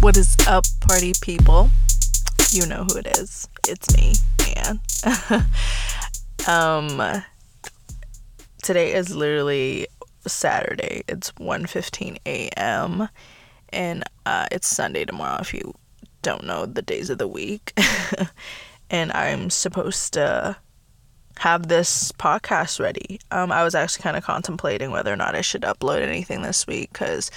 What 0.00 0.16
is 0.16 0.34
up, 0.48 0.64
party 0.80 1.12
people? 1.20 1.68
You 2.52 2.66
know 2.66 2.84
who 2.84 2.96
it 2.96 3.18
is. 3.18 3.46
It's 3.68 3.94
me, 3.94 4.14
Anne. 4.56 4.80
um, 6.48 7.22
today 8.62 8.94
is 8.94 9.14
literally 9.14 9.88
Saturday. 10.26 11.02
It's 11.06 11.32
1:15 11.32 12.16
a.m. 12.24 13.10
and 13.74 14.02
uh, 14.24 14.46
it's 14.50 14.68
Sunday 14.68 15.04
tomorrow. 15.04 15.42
If 15.42 15.52
you 15.52 15.74
don't 16.22 16.44
know 16.44 16.64
the 16.64 16.80
days 16.80 17.10
of 17.10 17.18
the 17.18 17.28
week, 17.28 17.78
and 18.90 19.12
I'm 19.12 19.50
supposed 19.50 20.14
to 20.14 20.56
have 21.40 21.68
this 21.68 22.10
podcast 22.12 22.80
ready. 22.80 23.20
Um, 23.30 23.52
I 23.52 23.64
was 23.64 23.74
actually 23.74 24.04
kind 24.04 24.16
of 24.16 24.24
contemplating 24.24 24.92
whether 24.92 25.12
or 25.12 25.16
not 25.16 25.34
I 25.34 25.42
should 25.42 25.62
upload 25.62 26.00
anything 26.00 26.40
this 26.40 26.66
week 26.66 26.90
because 26.90 27.30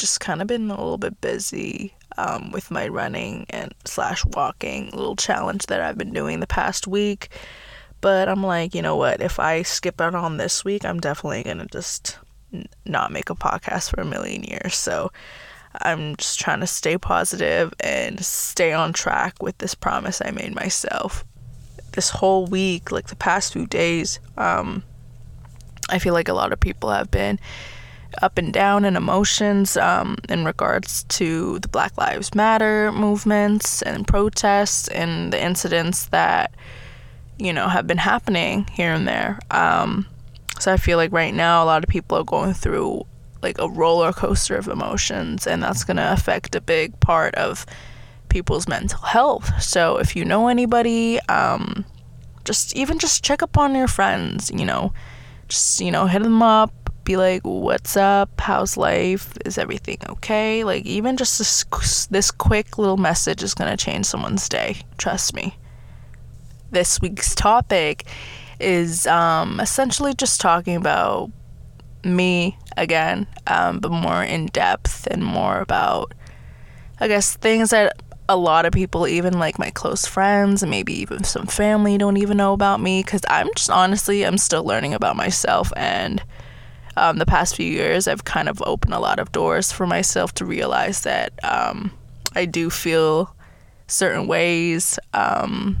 just 0.00 0.18
kind 0.18 0.40
of 0.40 0.48
been 0.48 0.70
a 0.70 0.74
little 0.74 0.98
bit 0.98 1.20
busy 1.20 1.94
um, 2.16 2.50
with 2.50 2.70
my 2.70 2.88
running 2.88 3.46
and 3.50 3.72
slash 3.84 4.24
walking 4.24 4.90
little 4.90 5.16
challenge 5.16 5.66
that 5.66 5.80
I've 5.80 5.98
been 5.98 6.12
doing 6.12 6.40
the 6.40 6.46
past 6.46 6.86
week. 6.86 7.28
But 8.00 8.28
I'm 8.28 8.42
like, 8.42 8.74
you 8.74 8.80
know 8.80 8.96
what? 8.96 9.20
If 9.20 9.38
I 9.38 9.62
skip 9.62 10.00
out 10.00 10.14
on 10.14 10.38
this 10.38 10.64
week, 10.64 10.84
I'm 10.84 11.00
definitely 11.00 11.42
gonna 11.42 11.66
just 11.66 12.18
n- 12.52 12.66
not 12.86 13.12
make 13.12 13.28
a 13.28 13.34
podcast 13.34 13.90
for 13.90 14.00
a 14.00 14.06
million 14.06 14.42
years. 14.42 14.74
So 14.74 15.12
I'm 15.82 16.16
just 16.16 16.40
trying 16.40 16.60
to 16.60 16.66
stay 16.66 16.96
positive 16.96 17.74
and 17.78 18.24
stay 18.24 18.72
on 18.72 18.94
track 18.94 19.42
with 19.42 19.58
this 19.58 19.74
promise 19.74 20.22
I 20.24 20.30
made 20.30 20.54
myself. 20.54 21.24
This 21.92 22.08
whole 22.08 22.46
week, 22.46 22.90
like 22.90 23.08
the 23.08 23.16
past 23.16 23.52
few 23.52 23.66
days, 23.66 24.18
um, 24.38 24.82
I 25.90 25.98
feel 25.98 26.14
like 26.14 26.28
a 26.28 26.34
lot 26.34 26.52
of 26.52 26.60
people 26.60 26.90
have 26.90 27.10
been 27.10 27.38
up 28.22 28.38
and 28.38 28.52
down 28.52 28.84
in 28.84 28.96
emotions 28.96 29.76
um, 29.76 30.16
in 30.28 30.44
regards 30.44 31.04
to 31.04 31.58
the 31.60 31.68
Black 31.68 31.96
Lives 31.96 32.34
Matter 32.34 32.92
movements 32.92 33.82
and 33.82 34.06
protests 34.06 34.88
and 34.88 35.32
the 35.32 35.42
incidents 35.42 36.06
that, 36.06 36.54
you 37.38 37.52
know, 37.52 37.68
have 37.68 37.86
been 37.86 37.98
happening 37.98 38.66
here 38.72 38.92
and 38.92 39.06
there. 39.06 39.38
Um, 39.50 40.06
so 40.58 40.72
I 40.72 40.76
feel 40.76 40.98
like 40.98 41.12
right 41.12 41.34
now 41.34 41.62
a 41.62 41.66
lot 41.66 41.82
of 41.82 41.88
people 41.88 42.18
are 42.18 42.24
going 42.24 42.54
through 42.54 43.06
like 43.42 43.58
a 43.58 43.68
roller 43.68 44.12
coaster 44.12 44.56
of 44.56 44.68
emotions, 44.68 45.46
and 45.46 45.62
that's 45.62 45.84
going 45.84 45.96
to 45.96 46.12
affect 46.12 46.54
a 46.54 46.60
big 46.60 46.98
part 47.00 47.34
of 47.36 47.64
people's 48.28 48.68
mental 48.68 49.00
health. 49.00 49.62
So 49.62 49.96
if 49.96 50.14
you 50.14 50.24
know 50.24 50.48
anybody, 50.48 51.18
um, 51.28 51.84
just 52.44 52.76
even 52.76 52.98
just 52.98 53.24
check 53.24 53.42
up 53.42 53.56
on 53.56 53.74
your 53.74 53.88
friends, 53.88 54.50
you 54.50 54.64
know, 54.66 54.92
just, 55.48 55.80
you 55.80 55.90
know, 55.90 56.06
hit 56.06 56.22
them 56.22 56.42
up, 56.42 56.72
be 57.10 57.16
like, 57.16 57.42
what's 57.42 57.96
up? 57.96 58.40
How's 58.40 58.76
life? 58.76 59.36
Is 59.44 59.58
everything 59.58 59.98
okay? 60.08 60.62
Like, 60.62 60.86
even 60.86 61.16
just 61.16 61.38
this, 61.38 62.06
this 62.06 62.30
quick 62.30 62.78
little 62.78 62.98
message 62.98 63.42
is 63.42 63.52
going 63.52 63.68
to 63.68 63.76
change 63.76 64.06
someone's 64.06 64.48
day. 64.48 64.76
Trust 64.96 65.34
me. 65.34 65.56
This 66.70 67.00
week's 67.00 67.34
topic 67.34 68.04
is 68.60 69.08
um, 69.08 69.58
essentially 69.58 70.14
just 70.14 70.40
talking 70.40 70.76
about 70.76 71.32
me 72.04 72.56
again, 72.76 73.26
um, 73.48 73.80
but 73.80 73.90
more 73.90 74.22
in 74.22 74.46
depth 74.46 75.08
and 75.08 75.24
more 75.24 75.60
about, 75.60 76.14
I 77.00 77.08
guess, 77.08 77.36
things 77.36 77.70
that 77.70 78.00
a 78.28 78.36
lot 78.36 78.66
of 78.66 78.72
people, 78.72 79.08
even 79.08 79.36
like 79.36 79.58
my 79.58 79.70
close 79.70 80.06
friends 80.06 80.62
and 80.62 80.70
maybe 80.70 80.92
even 80.92 81.24
some 81.24 81.46
family, 81.46 81.98
don't 81.98 82.18
even 82.18 82.36
know 82.36 82.52
about 82.52 82.80
me. 82.80 83.02
Because 83.02 83.22
I'm 83.28 83.48
just 83.56 83.68
honestly, 83.70 84.24
I'm 84.24 84.38
still 84.38 84.62
learning 84.62 84.94
about 84.94 85.16
myself. 85.16 85.72
And 85.76 86.22
um, 86.96 87.18
the 87.18 87.26
past 87.26 87.56
few 87.56 87.70
years, 87.70 88.08
I've 88.08 88.24
kind 88.24 88.48
of 88.48 88.62
opened 88.62 88.94
a 88.94 89.00
lot 89.00 89.18
of 89.18 89.32
doors 89.32 89.72
for 89.72 89.86
myself 89.86 90.34
to 90.34 90.44
realize 90.44 91.02
that 91.02 91.32
um, 91.42 91.92
I 92.34 92.44
do 92.44 92.70
feel 92.70 93.34
certain 93.86 94.26
ways. 94.26 94.98
Um, 95.14 95.78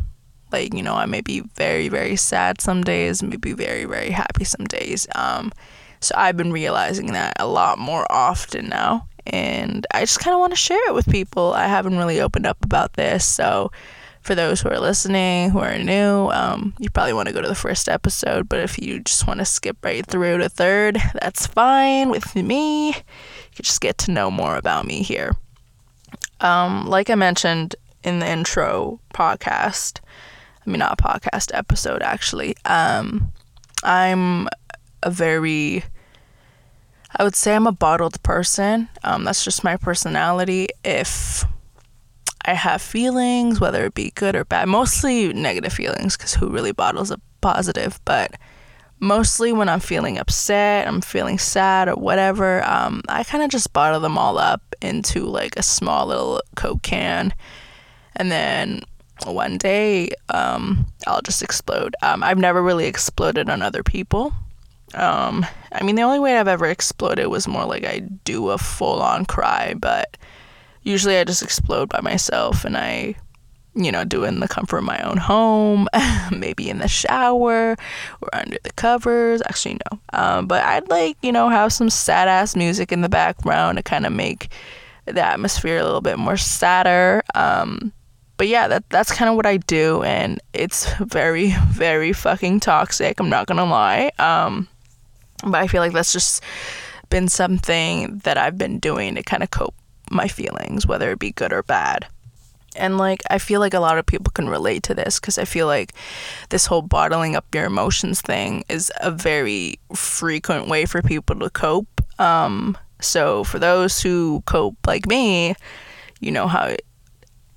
like, 0.52 0.74
you 0.74 0.82
know, 0.82 0.94
I 0.94 1.06
may 1.06 1.20
be 1.20 1.40
very, 1.54 1.88
very 1.88 2.16
sad 2.16 2.60
some 2.60 2.82
days, 2.82 3.22
maybe 3.22 3.52
very, 3.52 3.84
very 3.84 4.10
happy 4.10 4.44
some 4.44 4.66
days. 4.66 5.06
Um, 5.14 5.52
so 6.00 6.14
I've 6.16 6.36
been 6.36 6.52
realizing 6.52 7.12
that 7.12 7.34
a 7.38 7.46
lot 7.46 7.78
more 7.78 8.10
often 8.10 8.68
now. 8.68 9.06
And 9.26 9.86
I 9.92 10.00
just 10.00 10.18
kind 10.18 10.34
of 10.34 10.40
want 10.40 10.52
to 10.52 10.56
share 10.56 10.88
it 10.88 10.94
with 10.94 11.06
people. 11.08 11.52
I 11.52 11.66
haven't 11.66 11.98
really 11.98 12.20
opened 12.20 12.46
up 12.46 12.64
about 12.64 12.94
this. 12.94 13.24
So 13.24 13.70
for 14.20 14.34
those 14.34 14.60
who 14.60 14.68
are 14.68 14.78
listening, 14.78 15.50
who 15.50 15.60
are 15.60 15.78
new, 15.78 16.28
um, 16.30 16.74
you 16.78 16.90
probably 16.90 17.12
want 17.12 17.28
to 17.28 17.34
go 17.34 17.40
to 17.40 17.48
the 17.48 17.54
first 17.54 17.88
episode. 17.88 18.48
But 18.48 18.60
if 18.60 18.78
you 18.78 19.00
just 19.00 19.26
want 19.26 19.40
to 19.40 19.44
skip 19.44 19.78
right 19.82 20.04
through 20.04 20.38
to 20.38 20.48
third, 20.48 20.98
that's 21.20 21.46
fine 21.46 22.10
with 22.10 22.36
me. 22.36 22.88
You 22.88 22.92
can 23.54 23.64
just 23.64 23.80
get 23.80 23.98
to 23.98 24.10
know 24.10 24.30
more 24.30 24.56
about 24.56 24.86
me 24.86 25.02
here. 25.02 25.32
Um, 26.40 26.86
like 26.86 27.10
I 27.10 27.14
mentioned 27.14 27.76
in 28.02 28.18
the 28.18 28.28
intro 28.28 29.00
podcast, 29.14 30.00
I 30.66 30.70
mean, 30.70 30.78
not 30.78 30.98
podcast 30.98 31.50
episode 31.54 32.02
actually, 32.02 32.56
um, 32.64 33.32
I'm 33.82 34.48
a 35.02 35.10
very 35.10 35.84
I 37.16 37.24
would 37.24 37.34
say 37.34 37.54
I'm 37.56 37.66
a 37.66 37.72
bottled 37.72 38.22
person. 38.22 38.88
Um, 39.02 39.24
that's 39.24 39.44
just 39.44 39.64
my 39.64 39.76
personality. 39.76 40.68
If 40.84 41.44
I 42.44 42.54
have 42.54 42.80
feelings, 42.80 43.60
whether 43.60 43.84
it 43.84 43.94
be 43.94 44.12
good 44.14 44.34
or 44.34 44.44
bad, 44.44 44.68
mostly 44.68 45.32
negative 45.32 45.72
feelings, 45.72 46.16
because 46.16 46.34
who 46.34 46.48
really 46.48 46.72
bottles 46.72 47.10
a 47.10 47.20
positive? 47.40 48.00
But 48.04 48.34
mostly 48.98 49.52
when 49.52 49.68
I'm 49.68 49.80
feeling 49.80 50.18
upset, 50.18 50.86
I'm 50.86 51.00
feeling 51.00 51.38
sad 51.38 51.88
or 51.88 51.94
whatever, 51.94 52.62
um, 52.64 53.02
I 53.08 53.24
kind 53.24 53.42
of 53.42 53.50
just 53.50 53.72
bottle 53.72 54.00
them 54.00 54.18
all 54.18 54.38
up 54.38 54.62
into 54.80 55.24
like 55.24 55.56
a 55.56 55.62
small 55.62 56.06
little 56.06 56.42
Coke 56.56 56.82
can. 56.82 57.34
And 58.16 58.30
then 58.30 58.82
one 59.26 59.58
day, 59.58 60.10
um, 60.28 60.86
I'll 61.06 61.22
just 61.22 61.42
explode. 61.42 61.94
Um, 62.02 62.22
I've 62.22 62.38
never 62.38 62.62
really 62.62 62.86
exploded 62.86 63.50
on 63.50 63.62
other 63.62 63.82
people. 63.82 64.32
Um, 64.94 65.46
I 65.72 65.84
mean, 65.84 65.94
the 65.94 66.02
only 66.02 66.18
way 66.18 66.38
I've 66.38 66.48
ever 66.48 66.66
exploded 66.66 67.28
was 67.28 67.46
more 67.46 67.64
like 67.64 67.84
I 67.84 68.00
do 68.24 68.50
a 68.50 68.58
full 68.58 69.00
on 69.00 69.24
cry, 69.24 69.74
but 69.74 70.16
usually 70.82 71.18
I 71.18 71.24
just 71.24 71.42
explode 71.42 71.88
by 71.88 72.00
myself 72.00 72.64
and 72.64 72.76
I, 72.76 73.16
you 73.74 73.92
know, 73.92 74.04
do 74.04 74.24
it 74.24 74.28
in 74.28 74.40
the 74.40 74.48
comfort 74.48 74.78
of 74.78 74.84
my 74.84 75.00
own 75.02 75.16
home, 75.16 75.88
maybe 76.30 76.68
in 76.68 76.78
the 76.78 76.88
shower 76.88 77.76
or 78.20 78.28
under 78.32 78.58
the 78.62 78.72
covers. 78.72 79.42
Actually, 79.46 79.78
no. 79.90 80.00
Um, 80.12 80.46
but 80.46 80.64
I'd 80.64 80.88
like, 80.88 81.16
you 81.22 81.32
know, 81.32 81.48
have 81.48 81.72
some 81.72 81.90
sad 81.90 82.28
ass 82.28 82.56
music 82.56 82.92
in 82.92 83.00
the 83.00 83.08
background 83.08 83.78
to 83.78 83.82
kind 83.82 84.06
of 84.06 84.12
make 84.12 84.48
the 85.06 85.24
atmosphere 85.24 85.78
a 85.78 85.84
little 85.84 86.00
bit 86.00 86.18
more 86.18 86.36
sadder. 86.36 87.22
Um, 87.34 87.92
but 88.36 88.48
yeah, 88.48 88.68
that 88.68 88.88
that's 88.88 89.12
kind 89.12 89.28
of 89.28 89.36
what 89.36 89.44
I 89.44 89.58
do, 89.58 90.02
and 90.02 90.40
it's 90.54 90.90
very, 90.94 91.50
very 91.68 92.14
fucking 92.14 92.60
toxic. 92.60 93.20
I'm 93.20 93.28
not 93.28 93.46
gonna 93.46 93.66
lie. 93.66 94.10
Um, 94.18 94.66
but 95.44 95.56
I 95.56 95.66
feel 95.66 95.80
like 95.80 95.92
that's 95.92 96.12
just 96.12 96.42
been 97.10 97.28
something 97.28 98.18
that 98.24 98.38
I've 98.38 98.56
been 98.56 98.78
doing 98.78 99.14
to 99.16 99.22
kind 99.22 99.42
of 99.42 99.50
cope 99.50 99.74
my 100.10 100.28
feelings, 100.28 100.86
whether 100.86 101.10
it 101.10 101.18
be 101.18 101.32
good 101.32 101.52
or 101.52 101.62
bad. 101.62 102.06
And 102.76 102.98
like, 102.98 103.22
I 103.30 103.38
feel 103.38 103.60
like 103.60 103.74
a 103.74 103.80
lot 103.80 103.98
of 103.98 104.06
people 104.06 104.30
can 104.32 104.48
relate 104.48 104.82
to 104.84 104.94
this 104.94 105.18
because 105.18 105.38
I 105.38 105.44
feel 105.44 105.66
like 105.66 105.92
this 106.50 106.66
whole 106.66 106.82
bottling 106.82 107.34
up 107.34 107.52
your 107.54 107.64
emotions 107.64 108.20
thing 108.20 108.64
is 108.68 108.92
a 109.00 109.10
very 109.10 109.78
frequent 109.94 110.68
way 110.68 110.86
for 110.86 111.02
people 111.02 111.38
to 111.40 111.50
cope. 111.50 112.00
Um, 112.20 112.76
so, 113.00 113.44
for 113.44 113.58
those 113.58 114.00
who 114.00 114.42
cope 114.46 114.76
like 114.86 115.06
me, 115.06 115.54
you 116.20 116.30
know 116.30 116.46
how 116.46 116.66
it, 116.66 116.84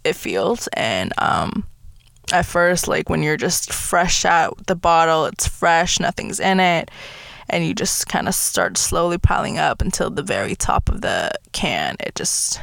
it 0.04 0.16
feels. 0.16 0.68
And 0.74 1.14
um, 1.20 1.66
at 2.32 2.46
first, 2.46 2.88
like 2.88 3.10
when 3.10 3.22
you're 3.22 3.38
just 3.38 3.72
fresh 3.72 4.26
out 4.26 4.66
the 4.66 4.76
bottle, 4.76 5.26
it's 5.26 5.48
fresh, 5.48 6.00
nothing's 6.00 6.40
in 6.40 6.60
it 6.60 6.90
and 7.54 7.68
you 7.68 7.76
just 7.76 8.08
kind 8.08 8.28
of 8.28 8.34
start 8.34 8.78
slowly 8.78 9.20
piling 9.20 9.60
up 9.60 9.80
until 9.80 10.10
the 10.10 10.24
very 10.24 10.56
top 10.56 10.90
of 10.90 11.02
the 11.02 11.32
can. 11.52 11.96
It 12.00 12.16
just 12.16 12.60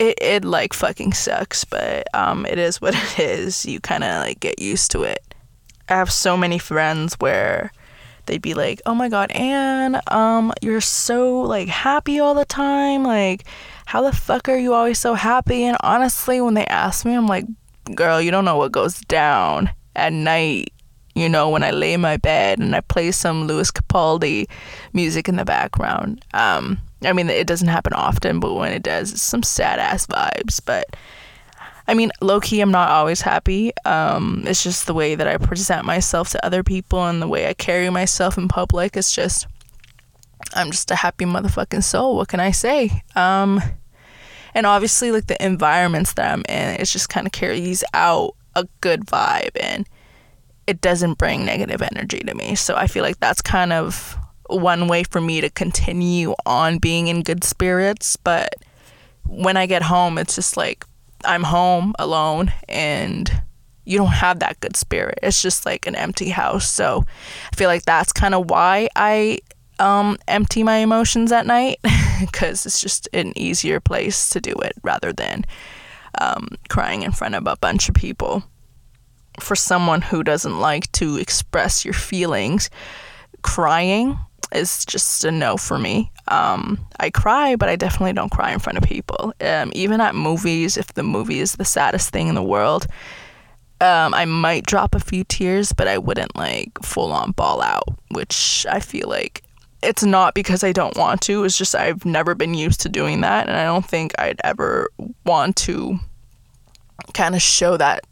it 0.00 0.18
it 0.20 0.44
like 0.44 0.72
fucking 0.72 1.12
sucks, 1.12 1.64
but 1.64 2.08
um 2.12 2.44
it 2.44 2.58
is 2.58 2.80
what 2.80 2.94
it 3.18 3.20
is. 3.20 3.64
You 3.64 3.78
kind 3.78 4.02
of 4.02 4.20
like 4.20 4.40
get 4.40 4.60
used 4.60 4.90
to 4.90 5.04
it. 5.04 5.22
I 5.88 5.94
have 5.94 6.10
so 6.10 6.36
many 6.36 6.58
friends 6.58 7.14
where 7.20 7.70
they'd 8.26 8.42
be 8.42 8.54
like, 8.54 8.82
"Oh 8.84 8.96
my 8.96 9.08
god, 9.08 9.30
Anne, 9.30 10.00
um 10.08 10.52
you're 10.60 10.80
so 10.80 11.40
like 11.42 11.68
happy 11.68 12.18
all 12.18 12.34
the 12.34 12.44
time. 12.44 13.04
Like 13.04 13.44
how 13.86 14.02
the 14.02 14.12
fuck 14.12 14.48
are 14.48 14.58
you 14.58 14.74
always 14.74 14.98
so 14.98 15.14
happy?" 15.14 15.62
And 15.62 15.76
honestly, 15.84 16.40
when 16.40 16.54
they 16.54 16.66
ask 16.66 17.04
me, 17.06 17.14
I'm 17.14 17.28
like, 17.28 17.46
"Girl, 17.94 18.20
you 18.20 18.32
don't 18.32 18.44
know 18.44 18.56
what 18.56 18.72
goes 18.72 19.00
down 19.02 19.70
at 19.94 20.12
night 20.12 20.72
you 21.16 21.28
know, 21.28 21.48
when 21.48 21.64
I 21.64 21.72
lay 21.72 21.94
in 21.94 22.00
my 22.00 22.16
bed 22.16 22.58
and 22.58 22.76
I 22.76 22.80
play 22.82 23.10
some 23.10 23.46
Lewis 23.46 23.70
Capaldi 23.70 24.46
music 24.92 25.28
in 25.28 25.36
the 25.36 25.44
background. 25.44 26.24
Um, 26.34 26.78
I 27.02 27.12
mean, 27.12 27.28
it 27.28 27.46
doesn't 27.46 27.68
happen 27.68 27.92
often, 27.92 28.38
but 28.38 28.54
when 28.54 28.72
it 28.72 28.82
does, 28.82 29.12
it's 29.12 29.22
some 29.22 29.42
sad 29.42 29.78
ass 29.78 30.06
vibes. 30.06 30.60
But 30.64 30.94
I 31.88 31.94
mean, 31.94 32.12
low 32.20 32.38
key, 32.40 32.60
I'm 32.60 32.70
not 32.70 32.90
always 32.90 33.22
happy. 33.22 33.72
Um, 33.84 34.44
it's 34.46 34.62
just 34.62 34.86
the 34.86 34.94
way 34.94 35.14
that 35.16 35.26
I 35.26 35.36
present 35.38 35.84
myself 35.84 36.30
to 36.30 36.46
other 36.46 36.62
people 36.62 37.04
and 37.04 37.20
the 37.20 37.28
way 37.28 37.48
I 37.48 37.54
carry 37.54 37.90
myself 37.90 38.38
in 38.38 38.46
public. 38.46 38.96
It's 38.96 39.12
just, 39.12 39.46
I'm 40.54 40.70
just 40.70 40.90
a 40.90 40.96
happy 40.96 41.24
motherfucking 41.24 41.82
soul. 41.82 42.16
What 42.16 42.28
can 42.28 42.40
I 42.40 42.52
say? 42.52 43.02
Um, 43.16 43.60
And 44.54 44.64
obviously, 44.64 45.12
like 45.12 45.26
the 45.26 45.36
environments 45.44 46.14
that 46.14 46.32
I'm 46.32 46.42
in, 46.48 46.80
it 46.80 46.86
just 46.86 47.10
kind 47.10 47.26
of 47.26 47.32
carries 47.32 47.84
out 47.92 48.34
a 48.54 48.66
good 48.80 49.04
vibe 49.04 49.54
and 49.60 49.86
it 50.66 50.80
doesn't 50.80 51.18
bring 51.18 51.44
negative 51.44 51.82
energy 51.82 52.20
to 52.20 52.34
me. 52.34 52.54
So 52.54 52.74
I 52.74 52.86
feel 52.86 53.02
like 53.02 53.20
that's 53.20 53.42
kind 53.42 53.72
of 53.72 54.16
one 54.48 54.88
way 54.88 55.04
for 55.04 55.20
me 55.20 55.40
to 55.40 55.50
continue 55.50 56.34
on 56.44 56.78
being 56.78 57.08
in 57.08 57.22
good 57.22 57.44
spirits. 57.44 58.16
But 58.16 58.54
when 59.26 59.56
I 59.56 59.66
get 59.66 59.82
home, 59.82 60.18
it's 60.18 60.34
just 60.34 60.56
like 60.56 60.84
I'm 61.24 61.42
home 61.42 61.94
alone 61.98 62.52
and 62.68 63.30
you 63.84 63.98
don't 63.98 64.08
have 64.08 64.40
that 64.40 64.58
good 64.60 64.76
spirit. 64.76 65.18
It's 65.22 65.40
just 65.40 65.64
like 65.64 65.86
an 65.86 65.94
empty 65.94 66.28
house. 66.30 66.68
So 66.68 67.04
I 67.52 67.56
feel 67.56 67.68
like 67.68 67.84
that's 67.84 68.12
kind 68.12 68.34
of 68.34 68.50
why 68.50 68.88
I 68.96 69.38
um, 69.78 70.16
empty 70.26 70.62
my 70.62 70.78
emotions 70.78 71.30
at 71.32 71.46
night 71.46 71.78
because 72.20 72.66
it's 72.66 72.80
just 72.80 73.08
an 73.12 73.32
easier 73.36 73.78
place 73.78 74.30
to 74.30 74.40
do 74.40 74.52
it 74.52 74.72
rather 74.82 75.12
than 75.12 75.44
um, 76.20 76.48
crying 76.68 77.02
in 77.02 77.12
front 77.12 77.34
of 77.34 77.46
a 77.46 77.56
bunch 77.56 77.88
of 77.88 77.94
people. 77.94 78.42
For 79.40 79.56
someone 79.56 80.02
who 80.02 80.22
doesn't 80.22 80.58
like 80.58 80.90
to 80.92 81.16
express 81.16 81.84
your 81.84 81.94
feelings, 81.94 82.70
crying 83.42 84.18
is 84.52 84.84
just 84.84 85.24
a 85.24 85.30
no 85.30 85.56
for 85.56 85.78
me. 85.78 86.10
Um, 86.28 86.84
I 86.98 87.10
cry, 87.10 87.56
but 87.56 87.68
I 87.68 87.76
definitely 87.76 88.12
don't 88.12 88.32
cry 88.32 88.52
in 88.52 88.58
front 88.58 88.78
of 88.78 88.84
people. 88.84 89.32
Um, 89.40 89.70
even 89.74 90.00
at 90.00 90.14
movies, 90.14 90.76
if 90.76 90.94
the 90.94 91.02
movie 91.02 91.40
is 91.40 91.52
the 91.52 91.64
saddest 91.64 92.10
thing 92.10 92.28
in 92.28 92.34
the 92.34 92.42
world, 92.42 92.86
um, 93.80 94.14
I 94.14 94.24
might 94.24 94.64
drop 94.64 94.94
a 94.94 95.00
few 95.00 95.24
tears, 95.24 95.72
but 95.72 95.86
I 95.86 95.98
wouldn't 95.98 96.34
like 96.34 96.82
full 96.82 97.12
on 97.12 97.32
ball 97.32 97.60
out, 97.60 97.84
which 98.10 98.66
I 98.70 98.80
feel 98.80 99.08
like 99.08 99.42
it's 99.82 100.02
not 100.02 100.34
because 100.34 100.64
I 100.64 100.72
don't 100.72 100.96
want 100.96 101.20
to. 101.22 101.44
It's 101.44 101.58
just 101.58 101.74
I've 101.74 102.04
never 102.04 102.34
been 102.34 102.54
used 102.54 102.80
to 102.82 102.88
doing 102.88 103.20
that, 103.20 103.48
and 103.48 103.56
I 103.56 103.64
don't 103.64 103.86
think 103.86 104.18
I'd 104.18 104.40
ever 104.42 104.88
want 105.24 105.56
to 105.56 105.98
kind 107.12 107.34
of 107.34 107.42
show 107.42 107.76
that 107.76 108.06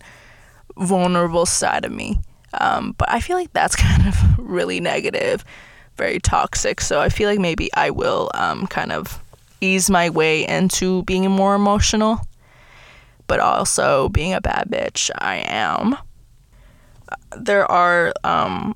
vulnerable 0.79 1.47
side 1.47 1.85
of 1.85 1.93
me. 1.93 2.19
Um, 2.61 2.95
but 2.99 3.11
I 3.11 3.21
feel 3.21 3.37
like 3.37 3.53
that's 3.53 3.77
kind 3.89 4.07
of 4.07 4.39
really 4.39 4.81
negative, 4.81 5.45
very 5.97 6.19
toxic. 6.19 6.81
So 6.81 7.01
I 7.01 7.09
feel 7.09 7.29
like 7.29 7.41
maybe 7.41 7.73
I 7.75 7.91
will 7.91 8.31
um, 8.35 8.67
kind 8.67 8.93
of 8.93 9.21
ease 9.61 9.89
my 9.89 10.11
way 10.11 10.47
into 10.47 11.03
being 11.05 11.31
more 11.31 11.55
emotional 11.55 12.21
but 13.27 13.41
also 13.41 14.09
being 14.11 14.35
a 14.35 14.41
bad 14.41 14.69
bitch, 14.71 15.11
I 15.19 15.45
am. 15.47 15.97
There 17.37 17.71
are 17.71 18.13
um, 18.23 18.75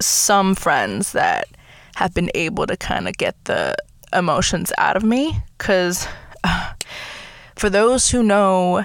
some 0.00 0.54
friends 0.54 1.12
that 1.12 1.48
have 1.96 2.14
been 2.14 2.30
able 2.34 2.66
to 2.66 2.76
kind 2.76 3.08
of 3.08 3.16
get 3.16 3.36
the 3.44 3.76
emotions 4.12 4.72
out 4.78 4.96
of 4.96 5.02
me 5.02 5.40
because 5.58 6.06
uh, 6.44 6.72
for 7.56 7.70
those 7.70 8.10
who 8.10 8.22
know 8.22 8.84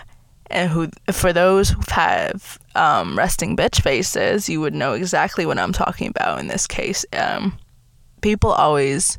and 0.52 0.70
who 0.70 0.90
for 1.12 1.34
those 1.34 1.70
who 1.70 1.82
have 1.90 2.60
um, 2.76 3.18
resting 3.18 3.56
bitch 3.56 3.82
faces 3.82 4.48
you 4.50 4.62
would 4.62 4.74
know 4.74 4.94
exactly 4.94 5.46
what 5.46 5.58
i'm 5.58 5.74
talking 5.74 6.08
about 6.08 6.40
in 6.40 6.48
this 6.48 6.68
case 6.68 7.06
um, 7.14 7.58
people 8.22 8.52
always 8.52 9.18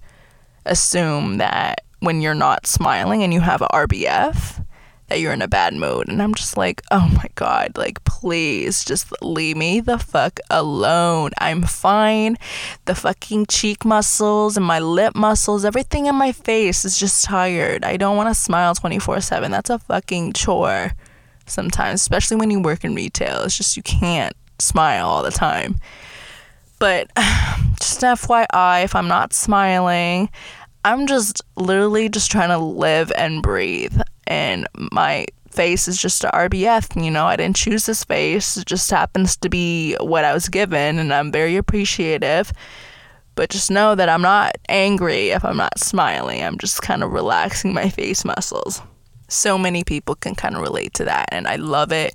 assume 0.65 1.39
that 1.39 1.83
when 2.01 2.21
you're 2.21 2.35
not 2.35 2.67
smiling 2.67 3.23
and 3.23 3.33
you 3.33 3.41
have 3.41 3.63
a 3.63 3.69
rbf 3.69 4.65
that 5.09 5.21
you're 5.21 5.33
in 5.33 5.43
a 5.43 5.49
bad 5.49 5.75
mood. 5.75 6.09
And 6.09 6.21
I'm 6.21 6.35
just 6.35 6.57
like, 6.57 6.83
oh 6.91 7.09
my 7.15 7.29
God, 7.35 7.77
like, 7.77 8.03
please 8.05 8.85
just 8.85 9.11
leave 9.23 9.57
me 9.57 9.81
the 9.81 9.99
fuck 9.99 10.41
alone. 10.51 11.31
I'm 11.39 11.63
fine. 11.63 12.37
The 12.87 12.95
fucking 12.95 13.47
cheek 13.47 13.85
muscles 13.85 14.57
and 14.57 14.67
my 14.67 14.79
lip 14.79 15.15
muscles, 15.15 15.65
everything 15.65 16.07
in 16.07 16.15
my 16.15 16.33
face 16.33 16.85
is 16.85 16.99
just 16.99 17.25
tired. 17.25 17.85
I 17.85 17.97
don't 17.97 18.17
want 18.17 18.29
to 18.29 18.35
smile 18.35 18.75
24 18.75 19.21
7. 19.21 19.51
That's 19.51 19.71
a 19.71 19.79
fucking 19.79 20.33
chore 20.33 20.93
sometimes, 21.47 22.01
especially 22.01 22.37
when 22.37 22.51
you 22.51 22.61
work 22.61 22.85
in 22.85 22.95
retail. 22.95 23.43
It's 23.43 23.57
just 23.57 23.77
you 23.77 23.83
can't 23.83 24.35
smile 24.59 25.07
all 25.07 25.23
the 25.23 25.31
time. 25.31 25.77
But 26.79 27.11
just 27.81 28.01
FYI, 28.01 28.85
if 28.85 28.95
I'm 28.95 29.09
not 29.09 29.33
smiling, 29.33 30.29
I'm 30.85 31.07
just 31.07 31.43
literally 31.57 32.09
just 32.09 32.31
trying 32.31 32.51
to 32.51 32.59
live 32.59 33.11
and 33.17 33.43
breathe 33.43 34.01
and 34.27 34.67
my 34.93 35.27
face 35.51 35.89
is 35.89 35.99
just 35.99 36.25
a 36.25 36.31
RBF. 36.33 37.03
You 37.03 37.11
know, 37.11 37.27
I 37.27 37.37
didn't 37.37 37.57
choose 37.57 37.87
this 37.87 38.05
face. 38.05 38.57
It 38.57 38.67
just 38.67 38.91
happens 38.91 39.37
to 39.39 39.49
be 39.49 39.97
what 40.01 40.25
I 40.25 40.35
was 40.35 40.49
given, 40.49 40.99
and 40.99 41.13
I'm 41.13 41.33
very 41.33 41.57
appreciative. 41.57 42.53
But 43.35 43.51
just 43.51 43.71
know 43.71 43.95
that 43.95 44.09
I'm 44.09 44.23
not 44.23 44.57
angry 44.69 45.31
if 45.31 45.45
I'm 45.45 45.57
not 45.57 45.79
smiling. 45.79 46.43
I'm 46.43 46.59
just 46.59 46.83
kind 46.83 47.03
of 47.03 47.13
relaxing 47.13 47.75
my 47.75 47.89
face 47.89 48.25
muscles. 48.25 48.81
So 49.29 49.59
many 49.59 49.85
people 49.85 50.15
can 50.15 50.35
kind 50.35 50.55
of 50.55 50.63
relate 50.63 50.95
to 50.95 51.05
that, 51.05 51.29
and 51.33 51.47
I 51.47 51.57
love 51.57 51.93
it 51.93 52.15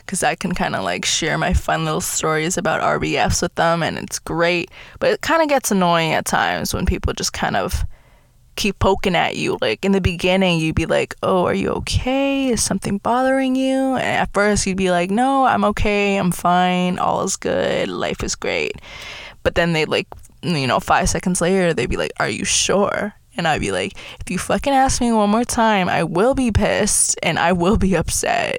because 0.00 0.22
I 0.22 0.34
can 0.34 0.54
kind 0.54 0.74
of 0.74 0.84
like 0.84 1.04
share 1.04 1.38
my 1.38 1.52
fun 1.52 1.84
little 1.84 2.00
stories 2.00 2.56
about 2.56 2.80
RBFs 2.80 3.42
with 3.42 3.54
them, 3.54 3.82
and 3.82 3.98
it's 3.98 4.18
great. 4.18 4.70
But 4.98 5.10
it 5.10 5.20
kind 5.20 5.42
of 5.42 5.48
gets 5.48 5.70
annoying 5.70 6.12
at 6.12 6.24
times 6.24 6.74
when 6.74 6.86
people 6.86 7.12
just 7.12 7.32
kind 7.32 7.56
of 7.56 7.84
keep 8.56 8.78
poking 8.80 9.14
at 9.14 9.36
you. 9.36 9.56
Like 9.60 9.84
in 9.84 9.92
the 9.92 10.00
beginning, 10.00 10.58
you'd 10.58 10.74
be 10.74 10.86
like, 10.86 11.14
"Oh, 11.22 11.46
are 11.46 11.54
you 11.54 11.70
okay? 11.70 12.48
Is 12.48 12.62
something 12.62 12.98
bothering 12.98 13.54
you?" 13.54 13.94
And 13.96 14.22
at 14.22 14.34
first, 14.34 14.66
you'd 14.66 14.76
be 14.76 14.90
like, 14.90 15.10
"No, 15.10 15.46
I'm 15.46 15.64
okay. 15.64 16.16
I'm 16.16 16.32
fine. 16.32 16.98
All 16.98 17.22
is 17.22 17.36
good. 17.36 17.88
Life 17.88 18.22
is 18.22 18.34
great." 18.34 18.72
But 19.42 19.54
then 19.54 19.72
they 19.72 19.84
like, 19.86 20.08
you 20.42 20.66
know, 20.66 20.80
five 20.80 21.08
seconds 21.08 21.40
later, 21.40 21.72
they'd 21.72 21.88
be 21.88 21.96
like, 21.96 22.12
"Are 22.18 22.28
you 22.28 22.44
sure?" 22.44 23.14
And 23.38 23.48
I'd 23.48 23.60
be 23.60 23.72
like, 23.72 23.96
"If 24.20 24.30
you 24.30 24.36
fucking 24.38 24.72
ask 24.72 25.00
me 25.00 25.12
one 25.12 25.30
more 25.30 25.44
time, 25.44 25.88
I 25.88 26.02
will 26.02 26.34
be 26.34 26.52
pissed 26.52 27.18
and 27.22 27.38
I 27.38 27.52
will 27.52 27.78
be 27.78 27.96
upset." 27.96 28.58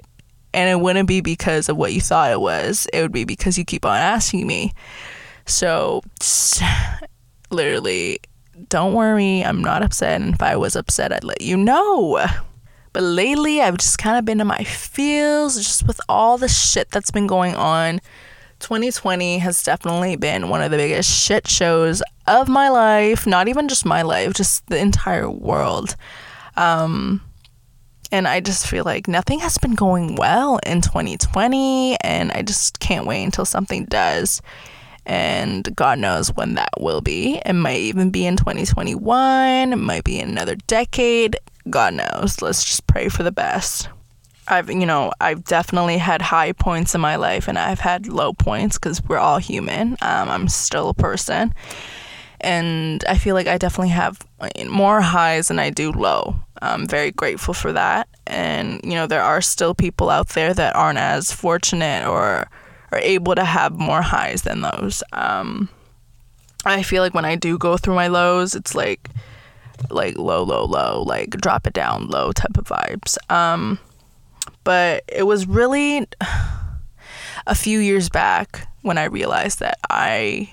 And 0.52 0.68
it 0.68 0.80
wouldn't 0.80 1.06
be 1.06 1.20
because 1.20 1.68
of 1.68 1.76
what 1.76 1.92
you 1.92 2.00
thought 2.00 2.32
it 2.32 2.40
was. 2.40 2.88
It 2.92 3.02
would 3.02 3.12
be 3.12 3.24
because 3.24 3.56
you 3.56 3.64
keep 3.64 3.84
on 3.84 3.96
asking 3.96 4.46
me. 4.48 4.72
So, 5.46 6.02
literally, 7.50 8.18
don't 8.68 8.94
worry, 8.94 9.42
I'm 9.42 9.62
not 9.62 9.82
upset. 9.82 10.20
And 10.20 10.34
if 10.34 10.42
I 10.42 10.56
was 10.56 10.76
upset, 10.76 11.12
I'd 11.12 11.24
let 11.24 11.40
you 11.40 11.56
know. 11.56 12.24
But 12.92 13.02
lately, 13.02 13.60
I've 13.60 13.78
just 13.78 13.98
kind 13.98 14.18
of 14.18 14.24
been 14.24 14.40
in 14.40 14.46
my 14.46 14.64
feels 14.64 15.56
just 15.56 15.86
with 15.86 16.00
all 16.08 16.38
the 16.38 16.48
shit 16.48 16.90
that's 16.90 17.10
been 17.10 17.26
going 17.26 17.54
on. 17.54 18.00
2020 18.60 19.38
has 19.38 19.62
definitely 19.62 20.16
been 20.16 20.48
one 20.48 20.62
of 20.62 20.70
the 20.70 20.76
biggest 20.76 21.10
shit 21.10 21.48
shows 21.48 22.02
of 22.26 22.48
my 22.48 22.68
life. 22.68 23.26
Not 23.26 23.48
even 23.48 23.68
just 23.68 23.84
my 23.84 24.02
life, 24.02 24.34
just 24.34 24.66
the 24.66 24.78
entire 24.78 25.28
world. 25.28 25.96
Um, 26.56 27.22
and 28.12 28.28
I 28.28 28.40
just 28.40 28.66
feel 28.66 28.84
like 28.84 29.08
nothing 29.08 29.40
has 29.40 29.58
been 29.58 29.74
going 29.74 30.16
well 30.16 30.58
in 30.66 30.80
2020, 30.80 31.96
and 32.02 32.32
I 32.32 32.42
just 32.42 32.80
can't 32.80 33.06
wait 33.06 33.24
until 33.24 33.44
something 33.44 33.84
does 33.86 34.40
and 35.06 35.74
God 35.74 35.98
knows 35.98 36.28
when 36.36 36.54
that 36.54 36.70
will 36.78 37.00
be. 37.00 37.40
It 37.44 37.54
might 37.54 37.80
even 37.80 38.10
be 38.10 38.26
in 38.26 38.36
2021, 38.36 39.72
it 39.72 39.76
might 39.76 40.04
be 40.04 40.20
another 40.20 40.54
decade. 40.66 41.36
God 41.68 41.94
knows. 41.94 42.40
Let's 42.40 42.64
just 42.64 42.86
pray 42.86 43.08
for 43.08 43.22
the 43.22 43.32
best. 43.32 43.88
I've, 44.50 44.68
you 44.68 44.86
know, 44.86 45.12
I've 45.20 45.44
definitely 45.44 45.98
had 45.98 46.20
high 46.20 46.52
points 46.52 46.94
in 46.94 47.00
my 47.00 47.16
life 47.16 47.48
and 47.48 47.58
I've 47.58 47.80
had 47.80 48.08
low 48.08 48.32
points 48.32 48.78
because 48.78 49.02
we're 49.04 49.18
all 49.18 49.38
human. 49.38 49.92
Um, 50.02 50.28
I'm 50.28 50.48
still 50.48 50.88
a 50.88 50.94
person. 50.94 51.54
And 52.40 53.04
I 53.08 53.16
feel 53.16 53.34
like 53.34 53.46
I 53.46 53.58
definitely 53.58 53.90
have 53.90 54.18
more 54.68 55.00
highs 55.02 55.48
than 55.48 55.58
I 55.58 55.70
do 55.70 55.92
low. 55.92 56.36
I'm 56.62 56.86
very 56.86 57.10
grateful 57.10 57.54
for 57.54 57.72
that. 57.72 58.08
And, 58.26 58.80
you 58.82 58.94
know, 58.94 59.06
there 59.06 59.22
are 59.22 59.40
still 59.40 59.74
people 59.74 60.10
out 60.10 60.30
there 60.30 60.52
that 60.54 60.74
aren't 60.74 60.98
as 60.98 61.30
fortunate 61.30 62.06
or 62.06 62.48
are 62.92 62.98
able 62.98 63.34
to 63.34 63.44
have 63.44 63.78
more 63.78 64.02
highs 64.02 64.42
than 64.42 64.62
those. 64.62 65.02
Um, 65.12 65.68
I 66.64 66.82
feel 66.82 67.02
like 67.02 67.14
when 67.14 67.24
I 67.24 67.36
do 67.36 67.56
go 67.56 67.76
through 67.76 67.94
my 67.94 68.08
lows, 68.08 68.54
it's 68.54 68.74
like 68.74 69.08
like 69.88 70.18
low, 70.18 70.42
low, 70.42 70.64
low, 70.64 71.02
like 71.02 71.30
drop 71.30 71.66
it 71.66 71.72
down 71.72 72.08
low 72.08 72.32
type 72.32 72.58
of 72.58 72.64
vibes. 72.64 73.16
Um, 73.30 73.78
but 74.64 75.04
it 75.08 75.24
was 75.24 75.46
really 75.46 76.06
a 77.46 77.54
few 77.54 77.78
years 77.78 78.08
back 78.08 78.68
when 78.82 78.98
I 78.98 79.04
realized 79.04 79.60
that 79.60 79.78
I 79.88 80.50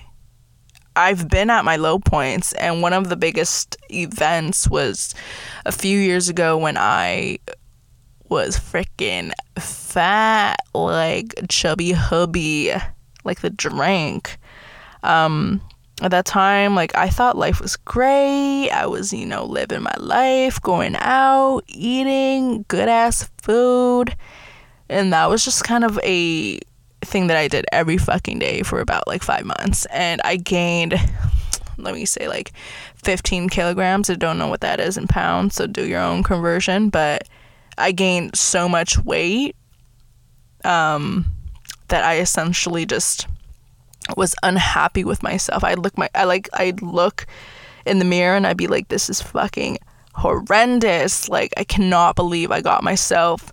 I've 0.96 1.28
been 1.28 1.48
at 1.48 1.64
my 1.64 1.76
low 1.76 2.00
points 2.00 2.52
and 2.54 2.82
one 2.82 2.92
of 2.92 3.08
the 3.08 3.16
biggest 3.16 3.76
events 3.88 4.68
was 4.68 5.14
a 5.64 5.70
few 5.70 5.96
years 5.96 6.28
ago 6.28 6.58
when 6.58 6.76
I 6.76 7.38
was 8.28 8.58
freaking 8.58 9.30
fat, 9.58 10.56
like 10.74 11.34
chubby 11.48 11.92
hubby, 11.92 12.72
like 13.24 13.40
the 13.42 13.50
drink. 13.50 14.38
Um, 15.04 15.60
at 16.00 16.10
that 16.10 16.26
time, 16.26 16.74
like 16.74 16.94
I 16.96 17.08
thought 17.08 17.36
life 17.36 17.60
was 17.60 17.76
great. 17.76 18.70
I 18.70 18.86
was, 18.86 19.12
you 19.12 19.26
know, 19.26 19.44
living 19.44 19.82
my 19.82 19.94
life, 19.98 20.60
going 20.60 20.96
out, 20.98 21.62
eating 21.66 22.64
good 22.68 22.88
ass 22.88 23.28
food. 23.42 24.16
And 24.88 25.12
that 25.12 25.28
was 25.28 25.44
just 25.44 25.64
kind 25.64 25.84
of 25.84 25.98
a 26.02 26.60
thing 27.02 27.26
that 27.28 27.36
I 27.36 27.48
did 27.48 27.66
every 27.72 27.98
fucking 27.98 28.38
day 28.38 28.62
for 28.62 28.80
about 28.80 29.06
like 29.06 29.22
five 29.22 29.44
months. 29.44 29.86
And 29.86 30.20
I 30.24 30.36
gained 30.36 30.94
let 31.78 31.94
me 31.94 32.04
say 32.04 32.28
like 32.28 32.52
15 32.96 33.48
kilograms. 33.48 34.10
I 34.10 34.14
don't 34.14 34.38
know 34.38 34.48
what 34.48 34.60
that 34.60 34.80
is 34.80 34.96
in 34.96 35.06
pounds, 35.06 35.54
so 35.54 35.66
do 35.66 35.86
your 35.86 36.00
own 36.00 36.22
conversion. 36.22 36.90
But 36.90 37.28
I 37.76 37.92
gained 37.92 38.36
so 38.36 38.68
much 38.68 38.98
weight 38.98 39.56
um, 40.64 41.26
that 41.88 42.04
I 42.04 42.18
essentially 42.18 42.84
just 42.84 43.26
was 44.16 44.34
unhappy 44.42 45.04
with 45.04 45.22
myself. 45.22 45.64
I'd 45.64 45.78
look 45.78 45.96
my 45.98 46.08
I 46.14 46.24
like 46.24 46.48
I'd 46.54 46.82
look 46.82 47.26
in 47.86 47.98
the 47.98 48.04
mirror 48.04 48.36
and 48.36 48.46
I'd 48.46 48.56
be 48.56 48.66
like, 48.66 48.88
this 48.88 49.08
is 49.08 49.20
fucking 49.20 49.78
horrendous. 50.14 51.28
Like 51.28 51.52
I 51.56 51.64
cannot 51.64 52.16
believe 52.16 52.50
I 52.50 52.60
got 52.60 52.82
myself 52.82 53.52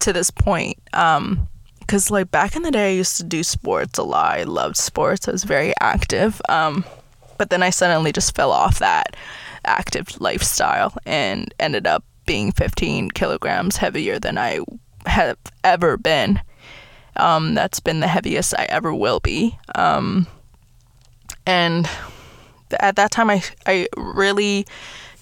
to 0.00 0.12
this 0.12 0.30
point. 0.30 0.78
Um, 0.92 1.48
because 1.80 2.10
like 2.10 2.32
back 2.32 2.56
in 2.56 2.62
the 2.62 2.72
day, 2.72 2.88
I 2.88 2.96
used 2.96 3.16
to 3.18 3.24
do 3.24 3.44
sports 3.44 3.98
a 3.98 4.02
lot. 4.02 4.38
I 4.38 4.42
loved 4.42 4.76
sports. 4.76 5.28
I 5.28 5.32
was 5.32 5.44
very 5.44 5.72
active. 5.80 6.42
Um, 6.48 6.84
but 7.38 7.50
then 7.50 7.62
I 7.62 7.70
suddenly 7.70 8.10
just 8.10 8.34
fell 8.34 8.50
off 8.50 8.80
that 8.80 9.14
active 9.64 10.20
lifestyle 10.20 10.94
and 11.06 11.54
ended 11.60 11.86
up 11.86 12.04
being 12.24 12.50
15 12.50 13.12
kilograms 13.12 13.76
heavier 13.76 14.18
than 14.18 14.36
I 14.36 14.60
have 15.06 15.38
ever 15.62 15.96
been. 15.96 16.40
Um, 17.18 17.54
that's 17.54 17.80
been 17.80 18.00
the 18.00 18.08
heaviest 18.08 18.54
I 18.58 18.66
ever 18.68 18.94
will 18.94 19.20
be. 19.20 19.58
Um, 19.74 20.26
and 21.46 21.88
at 22.80 22.96
that 22.96 23.10
time, 23.10 23.30
I 23.30 23.42
I 23.66 23.88
really 23.96 24.66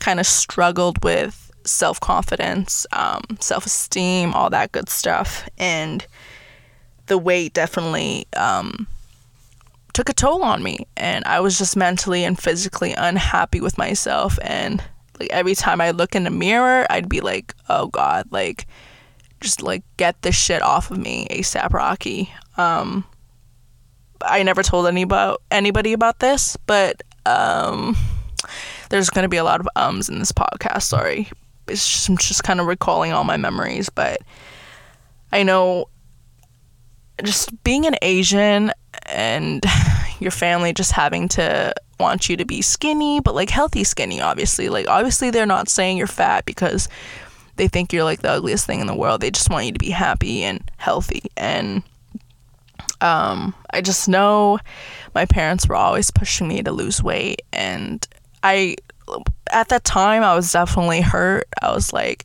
kind 0.00 0.20
of 0.20 0.26
struggled 0.26 1.02
with 1.04 1.50
self 1.64 2.00
confidence, 2.00 2.86
um, 2.92 3.22
self 3.40 3.66
esteem, 3.66 4.34
all 4.34 4.50
that 4.50 4.72
good 4.72 4.88
stuff, 4.88 5.48
and 5.58 6.06
the 7.06 7.18
weight 7.18 7.52
definitely 7.52 8.26
um, 8.36 8.86
took 9.92 10.08
a 10.08 10.14
toll 10.14 10.42
on 10.42 10.62
me. 10.62 10.86
And 10.96 11.24
i 11.26 11.40
was 11.40 11.58
just 11.58 11.76
mentally 11.76 12.24
and 12.24 12.38
physically 12.38 12.92
unhappy 12.94 13.60
with 13.60 13.76
myself. 13.78 14.38
And 14.42 14.82
like 15.20 15.30
every 15.30 15.54
time 15.54 15.80
i 15.80 15.90
look 15.90 16.14
in 16.14 16.24
the 16.24 16.30
mirror 16.30 16.86
i'd 16.90 17.08
be 17.08 17.20
like 17.20 17.54
oh 17.68 17.86
god 17.86 18.26
like 18.30 18.66
just 19.44 19.62
like 19.62 19.82
get 19.96 20.20
this 20.22 20.34
shit 20.34 20.62
off 20.62 20.90
of 20.90 20.98
me 20.98 21.26
asap 21.30 21.72
rocky 21.72 22.32
um 22.56 23.04
i 24.22 24.42
never 24.42 24.62
told 24.62 24.86
anybody 24.86 25.92
about 25.92 26.18
this 26.18 26.56
but 26.66 27.02
um 27.26 27.96
there's 28.90 29.10
going 29.10 29.24
to 29.24 29.28
be 29.28 29.36
a 29.36 29.44
lot 29.44 29.60
of 29.60 29.68
ums 29.76 30.08
in 30.08 30.18
this 30.18 30.32
podcast 30.32 30.82
sorry 30.82 31.30
it's 31.66 31.88
just, 31.88 32.08
I'm 32.08 32.18
just 32.18 32.44
kind 32.44 32.60
of 32.60 32.66
recalling 32.66 33.12
all 33.12 33.24
my 33.24 33.36
memories 33.36 33.88
but 33.88 34.20
i 35.32 35.42
know 35.42 35.88
just 37.22 37.62
being 37.62 37.86
an 37.86 37.94
Asian 38.02 38.72
and 39.06 39.64
your 40.20 40.30
family 40.30 40.72
just 40.72 40.92
having 40.92 41.28
to 41.28 41.74
want 42.00 42.28
you 42.28 42.36
to 42.36 42.44
be 42.44 42.62
skinny, 42.62 43.20
but 43.20 43.34
like 43.34 43.50
healthy 43.50 43.84
skinny, 43.84 44.20
obviously. 44.20 44.68
Like, 44.68 44.88
obviously, 44.88 45.30
they're 45.30 45.46
not 45.46 45.68
saying 45.68 45.96
you're 45.96 46.06
fat 46.06 46.44
because 46.44 46.88
they 47.56 47.68
think 47.68 47.92
you're 47.92 48.04
like 48.04 48.22
the 48.22 48.30
ugliest 48.30 48.66
thing 48.66 48.80
in 48.80 48.86
the 48.86 48.94
world. 48.94 49.20
They 49.20 49.30
just 49.30 49.50
want 49.50 49.66
you 49.66 49.72
to 49.72 49.78
be 49.78 49.90
happy 49.90 50.42
and 50.42 50.62
healthy. 50.76 51.22
And 51.36 51.82
um, 53.00 53.54
I 53.70 53.80
just 53.80 54.08
know 54.08 54.58
my 55.14 55.26
parents 55.26 55.68
were 55.68 55.76
always 55.76 56.10
pushing 56.10 56.48
me 56.48 56.62
to 56.62 56.72
lose 56.72 57.02
weight. 57.02 57.42
And 57.52 58.06
I, 58.42 58.76
at 59.52 59.68
that 59.68 59.84
time, 59.84 60.22
I 60.22 60.34
was 60.34 60.50
definitely 60.50 61.00
hurt. 61.00 61.48
I 61.62 61.72
was 61.72 61.92
like, 61.92 62.24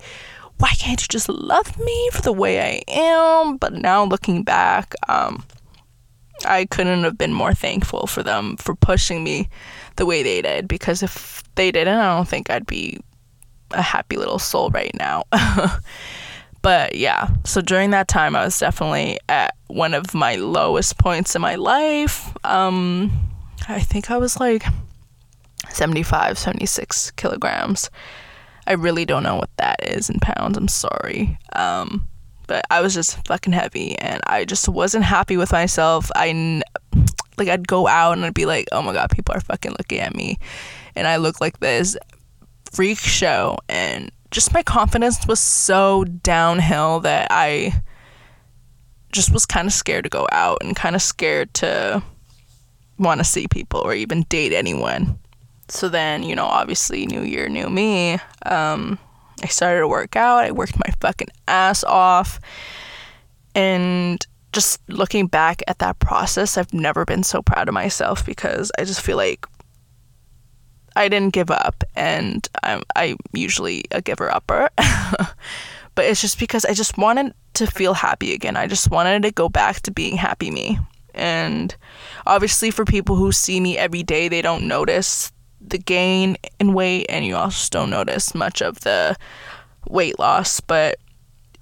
why 0.57 0.69
can't 0.77 1.01
you 1.01 1.07
just 1.07 1.29
love 1.29 1.77
me 1.77 2.09
for 2.11 2.21
the 2.21 2.33
way 2.33 2.59
I 2.59 2.91
am? 2.91 3.57
But 3.57 3.73
now 3.73 4.03
looking 4.03 4.43
back, 4.43 4.93
um, 5.07 5.43
I 6.45 6.65
couldn't 6.65 7.03
have 7.03 7.17
been 7.17 7.33
more 7.33 7.53
thankful 7.53 8.07
for 8.07 8.23
them 8.23 8.57
for 8.57 8.75
pushing 8.75 9.23
me 9.23 9.49
the 9.95 10.05
way 10.05 10.23
they 10.23 10.41
did 10.41 10.67
because 10.67 11.03
if 11.03 11.43
they 11.55 11.71
didn't, 11.71 11.97
I 11.97 12.15
don't 12.15 12.27
think 12.27 12.49
I'd 12.49 12.65
be 12.65 12.99
a 13.71 13.81
happy 13.81 14.17
little 14.17 14.39
soul 14.39 14.69
right 14.69 14.95
now. 14.97 15.23
but 16.61 16.95
yeah, 16.95 17.29
so 17.43 17.61
during 17.61 17.91
that 17.91 18.07
time, 18.07 18.35
I 18.35 18.43
was 18.43 18.57
definitely 18.57 19.19
at 19.27 19.55
one 19.67 19.93
of 19.93 20.13
my 20.13 20.35
lowest 20.35 20.97
points 20.97 21.35
in 21.35 21.41
my 21.41 21.55
life. 21.55 22.35
Um, 22.45 23.11
I 23.67 23.79
think 23.79 24.11
I 24.11 24.17
was 24.17 24.39
like 24.39 24.63
75, 25.69 26.37
76 26.37 27.11
kilograms. 27.11 27.89
I 28.67 28.73
really 28.73 29.05
don't 29.05 29.23
know 29.23 29.35
what 29.35 29.49
that 29.57 29.77
is 29.83 30.09
in 30.09 30.19
pounds. 30.19 30.57
I'm 30.57 30.67
sorry. 30.67 31.37
Um, 31.53 32.07
but 32.47 32.65
I 32.71 32.81
was 32.81 32.93
just 32.93 33.25
fucking 33.27 33.53
heavy 33.53 33.97
and 33.99 34.21
I 34.25 34.43
just 34.43 34.67
wasn't 34.67 35.05
happy 35.05 35.37
with 35.37 35.51
myself. 35.51 36.11
I 36.15 36.61
like 37.37 37.47
I'd 37.47 37.67
go 37.67 37.87
out 37.87 38.13
and 38.13 38.25
I'd 38.25 38.33
be 38.33 38.45
like, 38.45 38.67
"Oh 38.71 38.81
my 38.81 38.91
god, 38.91 39.11
people 39.11 39.35
are 39.35 39.39
fucking 39.41 39.75
looking 39.77 39.99
at 39.99 40.15
me." 40.15 40.37
And 40.95 41.07
I 41.07 41.17
look 41.17 41.39
like 41.39 41.59
this 41.59 41.95
freak 42.71 42.97
show 42.97 43.57
and 43.67 44.11
just 44.31 44.53
my 44.53 44.63
confidence 44.63 45.25
was 45.27 45.39
so 45.39 46.03
downhill 46.03 46.99
that 47.01 47.27
I 47.31 47.81
just 49.11 49.33
was 49.33 49.45
kind 49.45 49.67
of 49.67 49.73
scared 49.73 50.03
to 50.03 50.09
go 50.09 50.27
out 50.31 50.59
and 50.61 50.75
kind 50.75 50.95
of 50.95 51.01
scared 51.01 51.53
to 51.55 52.03
want 52.99 53.19
to 53.19 53.23
see 53.23 53.47
people 53.47 53.79
or 53.79 53.93
even 53.93 54.23
date 54.23 54.53
anyone 54.53 55.17
so 55.71 55.87
then, 55.87 56.23
you 56.23 56.35
know, 56.35 56.45
obviously, 56.45 57.05
new 57.05 57.21
year, 57.21 57.47
new 57.47 57.69
me. 57.69 58.17
Um, 58.45 58.97
I 59.41 59.47
started 59.47 59.81
to 59.81 59.87
work 59.87 60.15
out. 60.15 60.43
I 60.43 60.51
worked 60.51 60.75
my 60.75 60.93
fucking 60.99 61.29
ass 61.47 61.83
off. 61.83 62.39
And 63.55 64.25
just 64.51 64.81
looking 64.89 65.27
back 65.27 65.61
at 65.67 65.79
that 65.79 65.99
process, 65.99 66.57
I've 66.57 66.73
never 66.73 67.05
been 67.05 67.23
so 67.23 67.41
proud 67.41 67.67
of 67.67 67.73
myself 67.73 68.25
because 68.25 68.71
I 68.79 68.83
just 68.83 69.01
feel 69.01 69.17
like 69.17 69.45
I 70.95 71.09
didn't 71.09 71.33
give 71.33 71.51
up. 71.51 71.83
And 71.95 72.47
I'm, 72.63 72.83
I'm 72.95 73.17
usually 73.33 73.85
a 73.91 74.01
giver 74.01 74.33
upper. 74.33 74.69
but 75.95 76.05
it's 76.05 76.21
just 76.21 76.39
because 76.39 76.65
I 76.65 76.73
just 76.73 76.97
wanted 76.97 77.33
to 77.55 77.67
feel 77.67 77.93
happy 77.93 78.33
again. 78.33 78.55
I 78.55 78.67
just 78.67 78.91
wanted 78.91 79.23
to 79.23 79.31
go 79.31 79.49
back 79.49 79.81
to 79.81 79.91
being 79.91 80.17
happy 80.17 80.51
me. 80.51 80.79
And 81.13 81.75
obviously, 82.25 82.71
for 82.71 82.85
people 82.85 83.15
who 83.15 83.31
see 83.31 83.59
me 83.59 83.77
every 83.77 84.03
day, 84.03 84.29
they 84.29 84.41
don't 84.41 84.67
notice 84.67 85.31
the 85.61 85.77
gain 85.77 86.37
in 86.59 86.73
weight 86.73 87.05
and 87.09 87.25
you 87.25 87.35
also 87.35 87.67
don't 87.69 87.89
notice 87.89 88.33
much 88.33 88.61
of 88.61 88.79
the 88.81 89.15
weight 89.87 90.17
loss. 90.19 90.59
But 90.59 90.99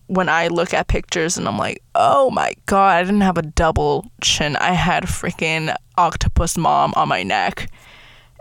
when 0.08 0.30
I 0.30 0.48
look 0.48 0.74
at 0.74 0.88
pictures 0.88 1.38
and 1.38 1.48
I'm 1.48 1.58
like, 1.58 1.82
oh 1.96 2.30
my 2.30 2.54
god, 2.66 2.98
I 2.98 3.04
didn't 3.04 3.22
have 3.22 3.38
a 3.38 3.42
double 3.42 4.10
chin. 4.22 4.56
I 4.56 4.72
had 4.72 5.04
freaking 5.04 5.76
octopus 5.98 6.58
mom 6.58 6.94
on 6.96 7.10
my 7.10 7.24
neck. 7.24 7.70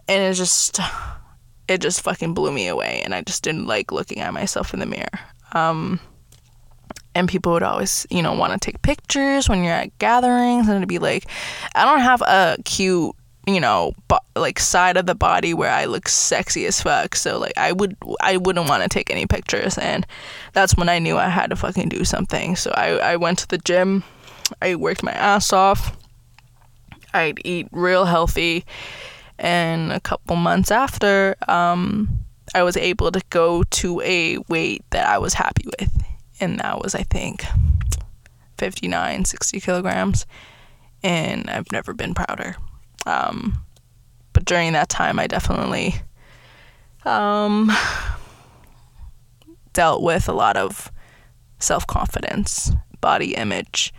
And 0.08 0.22
it 0.22 0.34
just 0.34 0.80
it 1.68 1.80
just 1.80 2.02
fucking 2.02 2.34
blew 2.34 2.52
me 2.52 2.68
away 2.68 3.02
and 3.04 3.14
I 3.14 3.22
just 3.22 3.42
didn't 3.42 3.66
like 3.66 3.90
looking 3.90 4.20
at 4.20 4.32
myself 4.32 4.72
in 4.72 4.80
the 4.80 4.86
mirror. 4.86 5.18
Um 5.52 6.00
and 7.14 7.28
people 7.28 7.52
would 7.52 7.62
always, 7.62 8.06
you 8.10 8.22
know, 8.22 8.34
want 8.34 8.52
to 8.52 8.58
take 8.58 8.82
pictures 8.82 9.48
when 9.48 9.64
you're 9.64 9.72
at 9.72 9.96
gatherings 9.98 10.68
and 10.68 10.76
it'd 10.76 10.88
be 10.88 10.98
like, 10.98 11.26
I 11.74 11.86
don't 11.86 12.00
have 12.00 12.20
a 12.22 12.56
cute 12.64 13.16
you 13.46 13.60
know, 13.60 13.92
bo- 14.08 14.18
like 14.34 14.58
side 14.58 14.96
of 14.96 15.06
the 15.06 15.14
body 15.14 15.54
where 15.54 15.70
I 15.70 15.84
look 15.84 16.08
sexy 16.08 16.66
as 16.66 16.82
fuck. 16.82 17.14
So 17.14 17.38
like 17.38 17.56
I 17.56 17.72
would 17.72 17.96
I 18.20 18.36
wouldn't 18.38 18.68
want 18.68 18.82
to 18.82 18.88
take 18.88 19.10
any 19.10 19.24
pictures 19.26 19.78
and 19.78 20.06
that's 20.52 20.76
when 20.76 20.88
I 20.88 20.98
knew 20.98 21.16
I 21.16 21.28
had 21.28 21.50
to 21.50 21.56
fucking 21.56 21.88
do 21.88 22.04
something. 22.04 22.56
So 22.56 22.72
I 22.72 23.12
I 23.12 23.16
went 23.16 23.38
to 23.38 23.48
the 23.48 23.58
gym. 23.58 24.02
I 24.60 24.74
worked 24.74 25.02
my 25.02 25.12
ass 25.12 25.52
off. 25.52 25.96
I'd 27.14 27.40
eat 27.44 27.68
real 27.70 28.04
healthy 28.04 28.64
and 29.38 29.92
a 29.92 30.00
couple 30.00 30.36
months 30.36 30.70
after 30.70 31.36
um 31.48 32.08
I 32.54 32.62
was 32.62 32.76
able 32.76 33.10
to 33.12 33.20
go 33.30 33.64
to 33.64 34.00
a 34.02 34.38
weight 34.48 34.84
that 34.90 35.06
I 35.06 35.18
was 35.18 35.34
happy 35.34 35.64
with 35.78 35.92
and 36.40 36.60
that 36.60 36.82
was 36.82 36.94
I 36.94 37.02
think 37.02 37.44
59 38.58 39.24
60 39.24 39.60
kilograms 39.60 40.26
and 41.02 41.48
I've 41.48 41.70
never 41.72 41.92
been 41.92 42.14
prouder. 42.14 42.56
Um, 43.06 43.64
but 44.32 44.44
during 44.44 44.72
that 44.72 44.88
time, 44.88 45.18
I 45.18 45.26
definitely 45.26 45.94
um, 47.04 47.70
dealt 49.72 50.02
with 50.02 50.28
a 50.28 50.32
lot 50.32 50.56
of 50.56 50.90
self 51.58 51.86
confidence, 51.86 52.72
body 53.00 53.34
image 53.34 53.94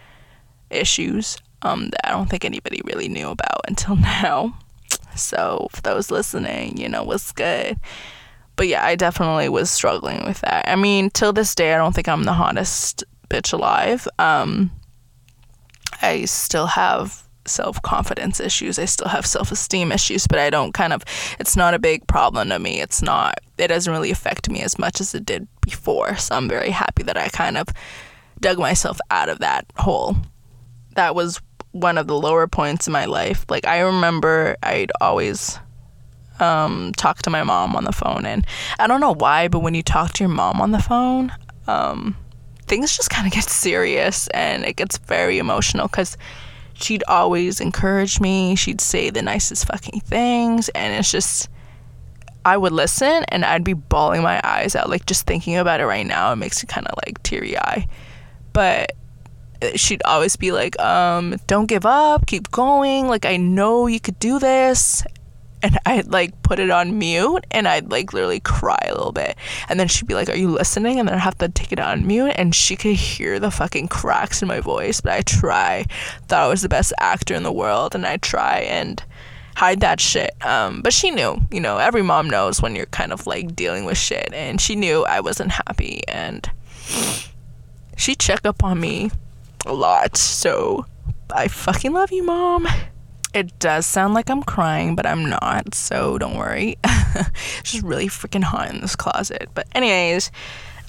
issues 0.70 1.38
um, 1.62 1.89
that 1.89 2.08
I 2.08 2.12
don't 2.12 2.29
think 2.29 2.44
anybody 2.44 2.82
really 2.84 3.08
knew 3.08 3.29
about 3.29 3.62
until 3.67 3.96
now. 3.96 4.58
So, 5.17 5.67
for 5.71 5.81
those 5.81 6.12
listening, 6.12 6.77
you 6.77 6.89
know, 6.89 7.03
what's 7.03 7.31
good. 7.31 7.77
But 8.55 8.67
yeah, 8.67 8.83
I 8.83 8.95
definitely 8.95 9.50
was 9.50 9.69
struggling 9.69 10.25
with 10.25 10.41
that. 10.41 10.67
I 10.67 10.75
mean, 10.75 11.09
till 11.12 11.31
this 11.31 11.53
day, 11.53 11.74
I 11.74 11.77
don't 11.77 11.93
think 11.93 12.07
I'm 12.07 12.24
the 12.24 12.33
hottest 12.33 13.03
bitch 13.29 13.53
alive. 13.53 14.07
Um, 14.17 14.71
I 16.01 16.25
still 16.25 16.67
have 16.67 17.24
self 17.45 17.81
confidence 17.81 18.39
issues. 18.39 18.79
I 18.79 18.86
still 18.86 19.07
have 19.07 19.25
self 19.25 19.51
esteem 19.51 19.91
issues, 19.91 20.27
but 20.27 20.39
I 20.39 20.50
don't 20.50 20.74
kind 20.74 20.93
of, 20.93 21.03
it's 21.39 21.55
not 21.55 21.74
a 21.74 21.79
big 21.79 22.05
problem 22.07 22.50
to 22.50 22.59
me. 22.59 22.81
It's 22.81 23.01
not, 23.01 23.39
it 23.57 23.67
doesn't 23.67 23.91
really 23.91 24.12
affect 24.12 24.50
me 24.50 24.62
as 24.62 24.77
much 24.77 25.01
as 25.01 25.13
it 25.15 25.25
did 25.25 25.47
before. 25.62 26.17
So 26.17 26.36
I'm 26.36 26.50
very 26.50 26.71
happy 26.71 27.03
that 27.03 27.17
I 27.17 27.29
kind 27.29 27.57
of 27.57 27.67
dug 28.39 28.59
myself 28.59 29.00
out 29.12 29.29
of 29.29 29.39
that 29.39 29.65
hole. 29.77 30.15
That 30.95 31.15
was 31.15 31.41
one 31.79 31.98
of 31.98 32.07
the 32.07 32.17
lower 32.17 32.48
points 32.48 32.88
in 32.88 32.93
my 32.93 33.05
life. 33.05 33.46
Like, 33.50 33.65
I 33.65 33.79
remember 33.79 34.55
I'd 34.63 34.91
always 35.01 35.60
um, 36.39 36.93
talk 36.98 37.22
to 37.24 37.29
my 37.29 37.43
mom 37.43 37.75
on 37.75 37.84
the 37.84 37.91
phone. 37.91 38.25
And 38.25 38.46
I 38.79 38.88
don't 38.88 39.01
know 39.01 39.13
why, 39.13 39.48
but 39.48 39.60
when 39.60 39.74
you 39.74 39.84
talk 39.84 40.13
to 40.13 40.24
your 40.24 40.29
mom 40.29 40.62
on 40.62 40.72
the 40.72 40.79
phone, 40.79 41.31
um, 41.67 42.15
things 42.67 42.96
just 42.96 43.10
kind 43.10 43.27
of 43.27 43.34
get 43.34 43.43
serious 43.50 44.27
and 44.29 44.65
it 44.65 44.75
gets 44.75 44.98
very 44.98 45.38
emotional 45.38 45.88
because 45.88 46.17
she'd 46.74 47.03
always 47.07 47.60
encourage 47.60 48.19
me. 48.19 48.55
She'd 48.55 48.81
say 48.81 49.10
the 49.10 49.22
nicest 49.22 49.67
fucking 49.67 50.01
things. 50.01 50.69
And 50.69 50.93
it's 50.93 51.12
just, 51.12 51.50
I 52.46 52.57
would 52.57 52.74
listen 52.74 53.24
and 53.29 53.43
I'd 53.46 53.63
be 53.63 53.74
bawling 53.74 54.22
my 54.22 54.39
eyes 54.43 54.75
out. 54.75 54.89
Like, 54.89 55.05
just 55.05 55.25
thinking 55.25 55.57
about 55.57 55.79
it 55.79 55.86
right 55.86 56.05
now, 56.05 56.31
it 56.31 56.38
makes 56.38 56.63
me 56.63 56.67
kind 56.67 56.88
of 56.88 56.96
like 57.05 57.22
teary 57.24 57.57
eye. 57.57 57.88
But 58.53 58.93
she'd 59.75 60.01
always 60.05 60.35
be 60.35 60.51
like, 60.51 60.79
um, 60.79 61.35
don't 61.47 61.67
give 61.67 61.85
up, 61.85 62.27
keep 62.27 62.51
going. 62.51 63.07
Like, 63.07 63.25
I 63.25 63.37
know 63.37 63.87
you 63.87 63.99
could 63.99 64.19
do 64.19 64.39
this 64.39 65.03
and 65.63 65.77
I'd 65.85 66.07
like 66.07 66.41
put 66.43 66.59
it 66.59 66.69
on 66.69 66.97
mute 66.99 67.45
and 67.51 67.67
I'd 67.67 67.89
like 67.89 68.13
literally 68.13 68.39
cry 68.39 68.79
a 68.87 68.93
little 68.93 69.11
bit. 69.11 69.35
And 69.69 69.79
then 69.79 69.87
she'd 69.87 70.07
be 70.07 70.13
like, 70.13 70.29
Are 70.29 70.35
you 70.35 70.49
listening? 70.49 70.99
And 70.99 71.07
then 71.07 71.15
I'd 71.15 71.21
have 71.21 71.37
to 71.39 71.49
take 71.49 71.71
it 71.71 71.79
on 71.79 72.05
mute 72.05 72.33
and 72.35 72.53
she 72.53 72.75
could 72.75 72.95
hear 72.95 73.39
the 73.39 73.51
fucking 73.51 73.87
cracks 73.87 74.41
in 74.41 74.47
my 74.47 74.59
voice. 74.59 75.01
But 75.01 75.13
I 75.13 75.21
try, 75.21 75.85
thought 76.27 76.43
I 76.43 76.47
was 76.47 76.61
the 76.61 76.69
best 76.69 76.93
actor 76.99 77.33
in 77.33 77.43
the 77.43 77.51
world, 77.51 77.95
and 77.95 78.05
I 78.05 78.17
try 78.17 78.59
and 78.59 79.03
hide 79.55 79.79
that 79.79 79.99
shit. 79.99 80.31
Um, 80.45 80.81
but 80.81 80.93
she 80.93 81.09
knew, 81.09 81.41
you 81.51 81.59
know, 81.59 81.77
every 81.77 82.03
mom 82.03 82.29
knows 82.29 82.61
when 82.61 82.75
you're 82.75 82.85
kind 82.87 83.11
of 83.11 83.25
like 83.25 83.55
dealing 83.55 83.85
with 83.85 83.97
shit. 83.97 84.29
And 84.33 84.61
she 84.61 84.75
knew 84.75 85.03
I 85.05 85.19
wasn't 85.19 85.51
happy 85.51 86.01
and 86.07 86.49
she 87.97 88.13
checked 88.13 88.45
up 88.45 88.63
on 88.63 88.79
me 88.79 89.09
a 89.67 89.74
lot. 89.74 90.17
So 90.17 90.86
I 91.31 91.47
fucking 91.47 91.93
love 91.93 92.12
you, 92.12 92.24
mom. 92.24 92.67
It 93.33 93.59
does 93.59 93.86
sound 93.86 94.13
like 94.13 94.29
I'm 94.29 94.41
crying, 94.41 94.95
but 94.95 95.05
I'm 95.05 95.25
not, 95.25 95.75
so 95.75 96.17
don't 96.17 96.38
worry. 96.38 96.77
it's 96.83 97.62
just 97.71 97.83
really 97.83 98.07
freaking 98.07 98.43
hot 98.43 98.69
in 98.71 98.81
this 98.81 98.95
closet. 98.95 99.50
But, 99.53 99.67
anyways, 99.75 100.31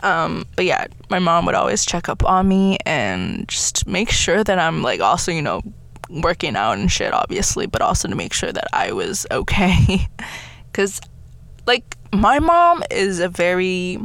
um, 0.03 0.47
but 0.57 0.65
yeah, 0.65 0.87
my 1.11 1.19
mom 1.19 1.45
would 1.47 1.55
always 1.55 1.85
check 1.85 2.09
up 2.09 2.25
on 2.25 2.49
me 2.49 2.79
and 2.87 3.49
just 3.49 3.87
make 3.87 4.11
sure 4.11 4.45
that 4.45 4.59
I'm 4.59 4.83
like 4.83 5.01
also, 5.01 5.33
you 5.33 5.43
know, 5.43 5.61
working 6.09 6.57
out 6.57 6.79
and 6.79 6.91
shit, 6.91 7.13
obviously, 7.13 7.67
but 7.67 7.83
also 7.83 8.09
to 8.09 8.15
make 8.15 8.33
sure 8.33 8.53
that 8.53 8.69
I 8.73 8.93
was 8.93 9.27
okay. 9.31 10.09
Because, 10.71 11.01
like, 11.67 11.97
my 12.13 12.39
mom 12.39 12.85
is 12.91 13.19
a 13.19 13.29
very, 13.29 13.99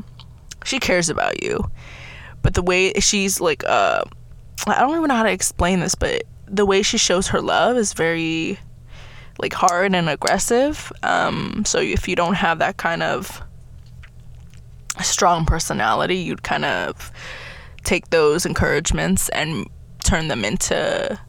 she 0.64 0.80
cares 0.80 1.10
about 1.10 1.44
you. 1.44 1.70
But 2.42 2.56
the 2.56 2.64
way 2.64 2.94
she's 2.94 3.40
like, 3.40 3.64
uh, 3.66 4.06
I 4.68 4.80
don't 4.80 4.96
even 4.96 5.08
know 5.08 5.16
how 5.16 5.24
to 5.24 5.32
explain 5.32 5.80
this, 5.80 5.96
but 5.96 6.24
the 6.48 6.66
way 6.66 6.82
she 6.82 6.98
shows 6.98 7.28
her 7.28 7.42
love 7.42 7.78
is 7.78 7.94
very 7.94 8.60
like 9.40 9.54
hard 9.54 9.96
and 9.96 10.10
aggressive. 10.10 10.92
Um, 11.02 11.64
so 11.66 11.80
if 11.80 12.08
you 12.08 12.16
don't 12.16 12.36
have 12.36 12.60
that 12.60 12.78
kind 12.78 13.04
of 13.04 13.42
strong 15.02 15.46
personality, 15.46 16.18
you'd 16.18 16.44
kind 16.44 16.66
of 16.66 17.12
take 17.84 18.10
those 18.10 18.46
encouragements 18.46 19.30
and 19.30 19.68
turn 20.04 20.28
them 20.28 20.46
into 20.46 21.20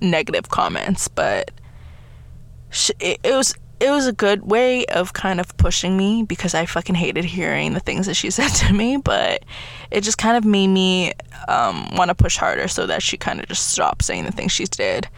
negative 0.00 0.50
comments. 0.50 1.08
But 1.08 1.50
she, 2.70 2.92
it, 3.00 3.20
it 3.24 3.32
was 3.32 3.54
it 3.80 3.90
was 3.90 4.06
a 4.06 4.12
good 4.12 4.42
way 4.42 4.86
of 4.86 5.12
kind 5.12 5.40
of 5.40 5.56
pushing 5.56 5.96
me 5.96 6.22
because 6.22 6.54
I 6.54 6.66
fucking 6.66 6.94
hated 6.94 7.24
hearing 7.24 7.74
the 7.74 7.80
things 7.80 8.06
that 8.06 8.14
she 8.14 8.30
said 8.30 8.48
to 8.48 8.72
me, 8.72 8.96
but 8.96 9.44
it 9.90 10.02
just 10.02 10.18
kind 10.18 10.36
of 10.36 10.44
made 10.44 10.68
me 10.68 11.12
um, 11.48 11.94
want 11.96 12.08
to 12.08 12.14
push 12.14 12.36
harder 12.36 12.68
so 12.68 12.86
that 12.86 13.02
she 13.02 13.16
kind 13.16 13.40
of 13.40 13.46
just 13.48 13.68
stopped 13.68 14.04
saying 14.04 14.24
the 14.24 14.32
things 14.32 14.52
she 14.52 14.64
did. 14.64 15.08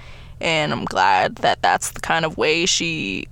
And 0.41 0.73
I'm 0.73 0.85
glad 0.85 1.37
that 1.37 1.63
that's 1.63 1.93
the 1.93 2.01
kind 2.01 2.25
of 2.25 2.37
way 2.37 2.67
she, 2.67 3.27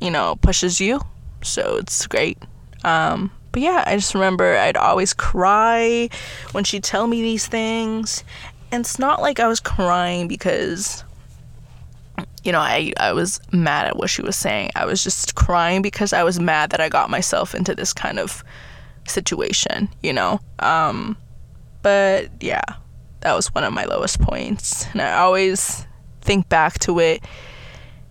you 0.00 0.10
know, 0.10 0.36
pushes 0.36 0.80
you. 0.80 1.00
So 1.42 1.76
it's 1.78 2.06
great. 2.06 2.38
Um, 2.84 3.32
but 3.50 3.62
yeah, 3.62 3.84
I 3.86 3.96
just 3.96 4.14
remember 4.14 4.56
I'd 4.56 4.76
always 4.76 5.12
cry 5.12 6.08
when 6.52 6.64
she'd 6.64 6.84
tell 6.84 7.06
me 7.06 7.22
these 7.22 7.46
things. 7.46 8.24
And 8.70 8.80
it's 8.80 8.98
not 8.98 9.20
like 9.20 9.40
I 9.40 9.48
was 9.48 9.60
crying 9.60 10.28
because 10.28 11.04
you 12.44 12.52
know, 12.52 12.60
I, 12.60 12.92
I 12.98 13.12
was 13.12 13.40
mad 13.52 13.86
at 13.86 13.96
what 13.96 14.10
she 14.10 14.22
was 14.22 14.36
saying. 14.36 14.70
I 14.74 14.84
was 14.84 15.02
just 15.02 15.34
crying 15.34 15.82
because 15.82 16.12
I 16.12 16.22
was 16.22 16.40
mad 16.40 16.70
that 16.70 16.80
I 16.80 16.88
got 16.88 17.10
myself 17.10 17.54
into 17.54 17.74
this 17.74 17.92
kind 17.92 18.18
of 18.18 18.42
situation, 19.06 19.88
you 20.02 20.12
know? 20.12 20.40
Um, 20.58 21.16
but 21.82 22.30
yeah, 22.40 22.62
that 23.20 23.34
was 23.34 23.54
one 23.54 23.64
of 23.64 23.72
my 23.72 23.84
lowest 23.84 24.20
points. 24.20 24.86
And 24.92 25.00
I 25.00 25.18
always 25.18 25.86
think 26.20 26.48
back 26.48 26.78
to 26.80 26.98
it 26.98 27.22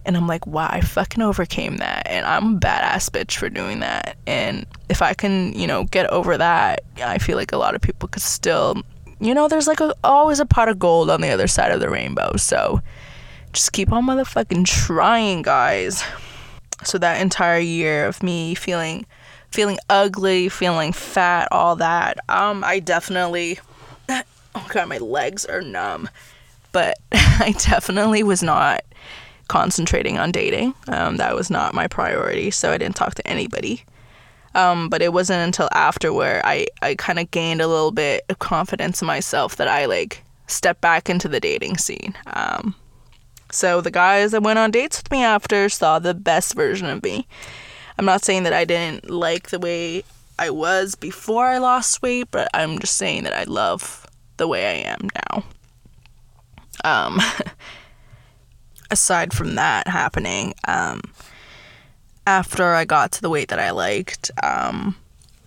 and 0.05 0.17
I'm 0.17 0.27
like, 0.27 0.47
wow, 0.47 0.67
I 0.69 0.81
fucking 0.81 1.21
overcame 1.21 1.77
that. 1.77 2.07
And 2.07 2.25
I'm 2.25 2.55
a 2.55 2.59
badass 2.59 3.09
bitch 3.09 3.37
for 3.37 3.49
doing 3.49 3.81
that. 3.81 4.17
And 4.25 4.65
if 4.89 5.01
I 5.01 5.13
can, 5.13 5.53
you 5.53 5.67
know, 5.67 5.83
get 5.85 6.09
over 6.09 6.37
that, 6.37 6.81
I 6.97 7.17
feel 7.19 7.37
like 7.37 7.51
a 7.51 7.57
lot 7.57 7.75
of 7.75 7.81
people 7.81 8.09
could 8.09 8.23
still, 8.23 8.81
you 9.19 9.33
know, 9.33 9.47
there's 9.47 9.67
like 9.67 9.79
a, 9.79 9.93
always 10.03 10.39
a 10.39 10.45
pot 10.45 10.69
of 10.69 10.79
gold 10.79 11.09
on 11.09 11.21
the 11.21 11.29
other 11.29 11.47
side 11.47 11.71
of 11.71 11.79
the 11.79 11.89
rainbow. 11.89 12.35
So, 12.37 12.81
just 13.53 13.73
keep 13.73 13.91
on 13.91 14.05
motherfucking 14.05 14.65
trying, 14.65 15.41
guys. 15.41 16.03
So 16.83 16.97
that 16.97 17.21
entire 17.21 17.59
year 17.59 18.05
of 18.05 18.23
me 18.23 18.55
feeling 18.55 19.05
feeling 19.49 19.77
ugly, 19.89 20.47
feeling 20.47 20.93
fat, 20.93 21.47
all 21.51 21.75
that, 21.75 22.17
um, 22.29 22.63
I 22.63 22.79
definitely 22.79 23.59
oh 24.09 24.67
god, 24.69 24.87
my 24.87 24.97
legs 24.97 25.45
are 25.45 25.61
numb. 25.61 26.09
But 26.71 26.97
I 27.11 27.53
definitely 27.57 28.23
was 28.23 28.41
not 28.41 28.81
concentrating 29.47 30.17
on 30.17 30.31
dating. 30.31 30.73
Um, 30.87 31.17
that 31.17 31.35
was 31.35 31.49
not 31.49 31.73
my 31.73 31.87
priority, 31.87 32.51
so 32.51 32.71
I 32.71 32.77
didn't 32.77 32.95
talk 32.95 33.15
to 33.15 33.27
anybody. 33.27 33.83
Um, 34.55 34.89
but 34.89 35.01
it 35.01 35.13
wasn't 35.13 35.45
until 35.45 35.69
after 35.73 36.11
where 36.11 36.41
I, 36.45 36.67
I 36.81 36.95
kind 36.95 37.19
of 37.19 37.31
gained 37.31 37.61
a 37.61 37.67
little 37.67 37.91
bit 37.91 38.23
of 38.29 38.39
confidence 38.39 39.01
in 39.01 39.05
myself 39.05 39.55
that 39.57 39.67
I 39.67 39.85
like 39.85 40.23
stepped 40.47 40.81
back 40.81 41.09
into 41.09 41.27
the 41.27 41.39
dating 41.39 41.77
scene. 41.77 42.13
Um, 42.27 42.75
so 43.51 43.81
the 43.81 43.91
guys 43.91 44.31
that 44.31 44.43
went 44.43 44.59
on 44.59 44.71
dates 44.71 44.99
with 44.99 45.11
me 45.11 45.23
after 45.23 45.69
saw 45.69 45.99
the 45.99 46.13
best 46.13 46.53
version 46.55 46.87
of 46.87 47.03
me. 47.03 47.27
I'm 47.97 48.05
not 48.05 48.23
saying 48.23 48.43
that 48.43 48.53
I 48.53 48.65
didn't 48.65 49.09
like 49.09 49.49
the 49.49 49.59
way 49.59 50.03
I 50.39 50.49
was 50.49 50.95
before 50.95 51.45
I 51.45 51.57
lost 51.57 52.01
weight, 52.01 52.29
but 52.31 52.47
I'm 52.53 52.79
just 52.79 52.95
saying 52.95 53.23
that 53.23 53.33
I 53.33 53.43
love 53.43 54.07
the 54.37 54.47
way 54.47 54.65
I 54.65 54.89
am 54.89 55.07
now. 55.29 55.43
Um, 56.83 57.19
aside 58.91 59.33
from 59.33 59.55
that 59.55 59.87
happening, 59.87 60.53
um, 60.67 61.01
after 62.25 62.73
I 62.73 62.85
got 62.85 63.11
to 63.13 63.21
the 63.21 63.29
weight 63.29 63.49
that 63.49 63.59
I 63.59 63.71
liked, 63.71 64.31
um, 64.41 64.95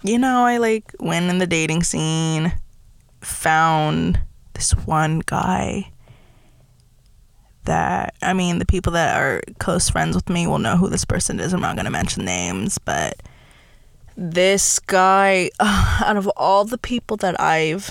you 0.03 0.19
know, 0.19 0.45
I 0.45 0.59
like 0.59 0.93
went 1.01 1.31
in 1.31 1.39
the 1.39 1.47
dating 1.47 1.83
scene, 1.83 2.53
found 3.21 4.21
this 4.53 4.73
one 4.73 5.23
guy 5.27 5.91
that 7.65 8.15
I 8.23 8.33
mean, 8.33 8.59
the 8.59 8.67
people 8.67 8.93
that 8.93 9.21
are 9.21 9.43
close 9.59 9.89
friends 9.89 10.15
with 10.15 10.29
me 10.29 10.47
will 10.47 10.59
know 10.59 10.77
who 10.77 10.89
this 10.89 11.05
person 11.05 11.41
is. 11.41 11.53
I'm 11.53 11.61
not 11.61 11.77
going 11.77 11.87
to 11.87 11.91
mention 11.91 12.25
names, 12.25 12.79
but 12.79 13.23
this 14.17 14.79
guy, 14.79 15.51
uh, 15.61 16.03
out 16.05 16.17
of 16.17 16.29
all 16.37 16.65
the 16.65 16.79
people 16.79 17.17
that 17.19 17.41
I've 17.41 17.91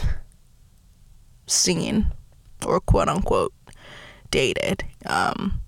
seen 1.45 2.07
or 2.65 2.79
quote 2.79 3.09
unquote 3.09 3.53
dated, 4.31 4.83
um, 5.05 5.59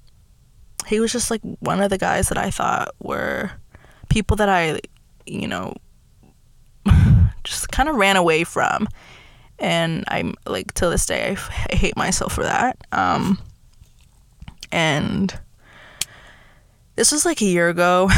he 0.88 1.00
was 1.00 1.12
just 1.12 1.32
like 1.32 1.41
one 1.60 1.82
of 1.82 1.89
the 1.89 1.98
guys 1.98 2.30
that 2.30 2.38
I 2.38 2.52
thought 2.52 2.89
were 3.00 3.52
people 4.10 4.38
that 4.38 4.50
I, 4.50 4.80
you 5.26 5.48
know, 5.48 5.74
just 7.44 7.70
kind 7.70 7.89
of 7.89 7.96
ran 7.96 8.15
away 8.15 8.44
from. 8.44 8.88
And 9.58 10.04
I'm 10.10 10.36
like, 10.46 10.74
till 10.74 10.91
this 10.91 11.06
day, 11.06 11.30
I, 11.30 11.32
f- 11.32 11.68
I 11.72 11.76
hate 11.76 11.96
myself 11.96 12.34
for 12.34 12.44
that. 12.44 12.78
Um, 12.91 13.39
and 14.75 15.39
this 16.97 17.13
was 17.13 17.25
like 17.25 17.41
a 17.41 17.45
year 17.45 17.69
ago 17.69 18.09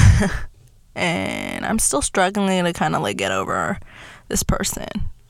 and 0.96 1.64
i'm 1.66 1.78
still 1.78 2.02
struggling 2.02 2.66
to 2.66 2.74
kind 2.74 2.96
of 2.96 3.02
like 3.04 3.18
get 3.18 3.32
over 3.32 3.80
this 4.30 4.44
person. 4.44 4.88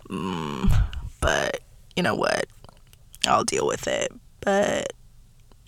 Mm, 0.10 0.72
but 1.22 1.60
you 1.96 2.02
know 2.02 2.16
what? 2.16 2.48
I'll 3.28 3.44
deal 3.44 3.68
with 3.68 3.88
it. 3.88 4.12
But 4.42 4.94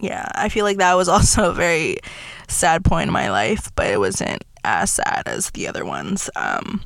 yeah 0.01 0.25
i 0.33 0.47
feel 0.47 0.63
like 0.63 0.77
that 0.77 0.93
was 0.93 1.09
also 1.15 1.49
a 1.49 1.53
very 1.53 1.97
sad 2.47 2.85
point 2.85 3.09
in 3.09 3.13
my 3.13 3.29
life 3.29 3.69
but 3.75 3.87
it 3.87 3.99
wasn't 3.99 4.41
as 4.63 4.91
sad 4.91 5.23
as 5.25 5.51
the 5.51 5.67
other 5.67 5.85
ones. 5.85 6.29
Um, 6.35 6.81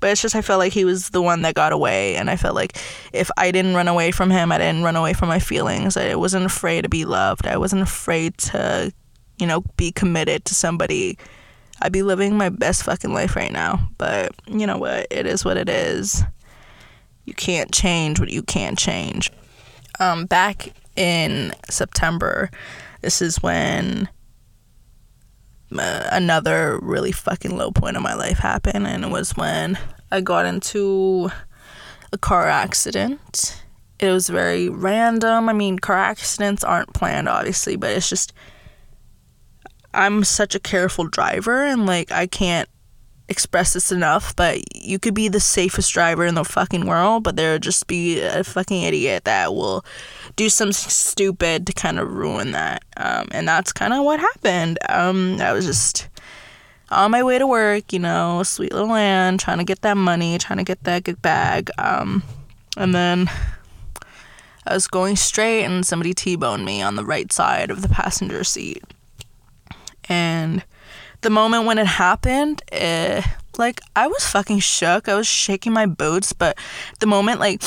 but 0.00 0.10
it's 0.10 0.22
just 0.22 0.34
I 0.34 0.42
felt 0.42 0.58
like 0.58 0.72
he 0.72 0.84
was 0.84 1.10
the 1.10 1.22
one 1.22 1.42
that 1.42 1.54
got 1.54 1.72
away, 1.72 2.16
and 2.16 2.30
I 2.30 2.36
felt 2.36 2.54
like 2.54 2.78
if 3.12 3.30
I 3.36 3.50
didn't 3.50 3.74
run 3.74 3.88
away 3.88 4.10
from 4.10 4.30
him, 4.30 4.52
I 4.52 4.58
didn't 4.58 4.82
run 4.82 4.96
away 4.96 5.12
from 5.12 5.28
my 5.28 5.38
feelings. 5.38 5.96
I 5.96 6.14
wasn't 6.14 6.46
afraid 6.46 6.82
to 6.82 6.88
be 6.88 7.04
loved. 7.04 7.46
I 7.46 7.56
wasn't 7.56 7.82
afraid 7.82 8.38
to, 8.38 8.92
you 9.38 9.46
know, 9.46 9.62
be 9.76 9.92
committed 9.92 10.44
to 10.46 10.54
somebody. 10.54 11.18
I'd 11.82 11.92
be 11.92 12.02
living 12.02 12.36
my 12.36 12.48
best 12.48 12.84
fucking 12.84 13.12
life 13.12 13.36
right 13.36 13.52
now. 13.52 13.88
But 13.98 14.32
you 14.46 14.66
know 14.66 14.78
what? 14.78 15.06
It 15.10 15.26
is 15.26 15.44
what 15.44 15.56
it 15.56 15.68
is. 15.68 16.22
You 17.24 17.34
can't 17.34 17.72
change 17.72 18.20
what 18.20 18.30
you 18.30 18.42
can't 18.42 18.78
change. 18.78 19.30
Um, 19.98 20.26
back 20.26 20.72
in 20.96 21.52
September, 21.68 22.50
this 23.02 23.20
is 23.20 23.42
when 23.42 24.08
another 25.70 26.78
really 26.80 27.12
fucking 27.12 27.56
low 27.56 27.70
point 27.70 27.96
of 27.96 28.02
my 28.02 28.14
life 28.14 28.38
happened, 28.38 28.86
and 28.86 29.04
it 29.04 29.10
was 29.10 29.36
when 29.36 29.78
I 30.10 30.20
got 30.20 30.46
into 30.46 31.30
a 32.12 32.18
car 32.18 32.46
accident. 32.46 33.62
It 33.98 34.10
was 34.10 34.28
very 34.28 34.68
random. 34.68 35.48
I 35.48 35.52
mean, 35.52 35.78
car 35.78 35.96
accidents 35.96 36.62
aren't 36.62 36.92
planned, 36.92 37.28
obviously, 37.28 37.76
but 37.76 37.90
it's 37.90 38.08
just 38.08 38.32
I'm 39.94 40.24
such 40.24 40.54
a 40.54 40.60
careful 40.60 41.08
driver, 41.08 41.64
and 41.64 41.86
like 41.86 42.12
I 42.12 42.26
can't 42.26 42.68
express 43.28 43.72
this 43.72 43.90
enough, 43.90 44.34
but 44.36 44.60
you 44.76 44.98
could 44.98 45.14
be 45.14 45.28
the 45.28 45.40
safest 45.40 45.92
driver 45.92 46.24
in 46.24 46.34
the 46.34 46.44
fucking 46.44 46.86
world, 46.86 47.24
but 47.24 47.36
there'll 47.36 47.58
just 47.58 47.86
be 47.86 48.20
a 48.20 48.44
fucking 48.44 48.82
idiot 48.82 49.24
that 49.24 49.54
will 49.54 49.84
do 50.36 50.48
something 50.48 50.72
stupid 50.72 51.66
to 51.66 51.72
kind 51.72 51.98
of 51.98 52.12
ruin 52.12 52.52
that. 52.52 52.84
Um, 52.96 53.28
and 53.32 53.48
that's 53.48 53.72
kind 53.72 53.92
of 53.92 54.04
what 54.04 54.20
happened. 54.20 54.78
Um, 54.88 55.40
I 55.40 55.52
was 55.52 55.66
just 55.66 56.08
on 56.90 57.10
my 57.10 57.22
way 57.22 57.38
to 57.38 57.46
work, 57.46 57.92
you 57.92 57.98
know, 57.98 58.42
sweet 58.44 58.72
little 58.72 58.94
Ann, 58.94 59.38
trying 59.38 59.58
to 59.58 59.64
get 59.64 59.82
that 59.82 59.96
money, 59.96 60.38
trying 60.38 60.58
to 60.58 60.64
get 60.64 60.84
that 60.84 61.04
good 61.04 61.20
bag. 61.20 61.70
Um, 61.78 62.22
and 62.76 62.94
then 62.94 63.28
I 64.66 64.74
was 64.74 64.86
going 64.86 65.16
straight, 65.16 65.64
and 65.64 65.84
somebody 65.84 66.14
T-boned 66.14 66.64
me 66.64 66.82
on 66.82 66.94
the 66.94 67.04
right 67.04 67.32
side 67.32 67.70
of 67.70 67.82
the 67.82 67.88
passenger 67.88 68.44
seat. 68.44 68.84
And 70.08 70.62
the 71.22 71.30
moment 71.30 71.64
when 71.64 71.78
it 71.78 71.86
happened, 71.86 72.62
eh, 72.72 73.22
like 73.58 73.80
I 73.94 74.06
was 74.06 74.26
fucking 74.26 74.60
shook. 74.60 75.08
I 75.08 75.14
was 75.14 75.26
shaking 75.26 75.72
my 75.72 75.86
boots, 75.86 76.32
but 76.32 76.58
the 77.00 77.06
moment, 77.06 77.40
like, 77.40 77.62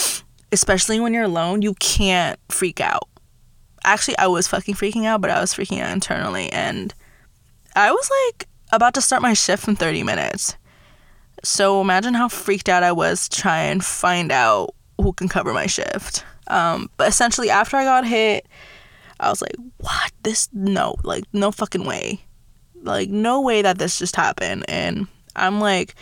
especially 0.51 0.99
when 0.99 1.13
you're 1.13 1.23
alone, 1.23 1.61
you 1.61 1.73
can't 1.75 2.39
freak 2.49 2.79
out. 2.79 3.07
Actually, 3.83 4.17
I 4.17 4.27
was 4.27 4.47
fucking 4.47 4.75
freaking 4.75 5.05
out, 5.05 5.21
but 5.21 5.31
I 5.31 5.39
was 5.39 5.53
freaking 5.53 5.81
out 5.81 5.93
internally, 5.93 6.51
and 6.51 6.93
I 7.75 7.91
was 7.91 8.09
like 8.27 8.47
about 8.71 8.93
to 8.95 9.01
start 9.01 9.21
my 9.21 9.33
shift 9.33 9.67
in 9.67 9.75
30 9.75 10.03
minutes. 10.03 10.55
So 11.43 11.79
imagine 11.81 12.13
how 12.13 12.27
freaked 12.27 12.69
out 12.69 12.83
I 12.83 12.91
was 12.91 13.29
to 13.29 13.41
try 13.41 13.61
and 13.61 13.83
find 13.83 14.31
out 14.31 14.75
who 14.97 15.13
can 15.13 15.29
cover 15.29 15.53
my 15.53 15.67
shift. 15.67 16.25
Um, 16.47 16.89
but 16.97 17.07
essentially, 17.07 17.49
after 17.49 17.77
I 17.77 17.85
got 17.85 18.05
hit, 18.05 18.47
I 19.19 19.29
was 19.29 19.41
like, 19.41 19.55
what? 19.77 20.11
This, 20.23 20.49
no, 20.53 20.95
like, 21.03 21.23
no 21.31 21.51
fucking 21.51 21.85
way. 21.85 22.25
Like, 22.81 23.09
no 23.09 23.41
way 23.41 23.61
that 23.61 23.77
this 23.77 23.99
just 23.99 24.15
happened. 24.15 24.65
And 24.67 25.07
I'm 25.35 25.59
like 25.59 25.95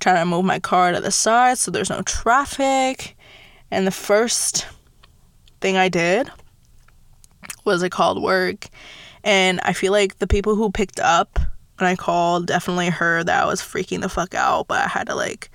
trying 0.00 0.16
to 0.16 0.26
move 0.26 0.44
my 0.44 0.58
car 0.58 0.92
to 0.92 1.00
the 1.00 1.10
side 1.10 1.58
so 1.58 1.70
there's 1.70 1.90
no 1.90 2.02
traffic. 2.02 3.16
And 3.70 3.86
the 3.86 3.92
first 3.92 4.66
thing 5.60 5.76
I 5.76 5.88
did 5.88 6.30
was 7.64 7.82
I 7.82 7.88
called 7.88 8.22
work. 8.22 8.68
And 9.24 9.60
I 9.62 9.72
feel 9.72 9.92
like 9.92 10.18
the 10.18 10.26
people 10.26 10.54
who 10.54 10.70
picked 10.70 11.00
up 11.00 11.38
when 11.78 11.88
I 11.88 11.96
called 11.96 12.46
definitely 12.46 12.88
heard 12.88 13.26
that 13.26 13.42
I 13.42 13.46
was 13.46 13.60
freaking 13.60 14.00
the 14.00 14.08
fuck 14.08 14.34
out, 14.34 14.68
but 14.68 14.84
I 14.84 14.88
had 14.88 15.08
to 15.08 15.14
like 15.14 15.50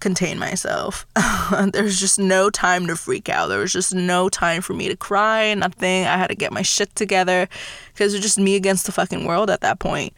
contain 0.00 0.38
myself. 0.38 1.06
there 1.72 1.82
was 1.82 1.98
just 1.98 2.18
no 2.18 2.50
time 2.50 2.86
to 2.86 2.96
freak 2.96 3.28
out. 3.28 3.48
There 3.48 3.60
was 3.60 3.72
just 3.72 3.94
no 3.94 4.28
time 4.28 4.62
for 4.62 4.74
me 4.74 4.88
to 4.88 4.96
cry, 4.96 5.54
nothing. 5.54 6.06
I 6.06 6.16
had 6.16 6.28
to 6.28 6.34
get 6.34 6.52
my 6.52 6.62
shit 6.62 6.94
together 6.94 7.48
because 7.92 8.12
it 8.12 8.18
was 8.18 8.24
just 8.24 8.38
me 8.38 8.56
against 8.56 8.86
the 8.86 8.92
fucking 8.92 9.24
world 9.24 9.50
at 9.50 9.62
that 9.62 9.78
point. 9.78 10.12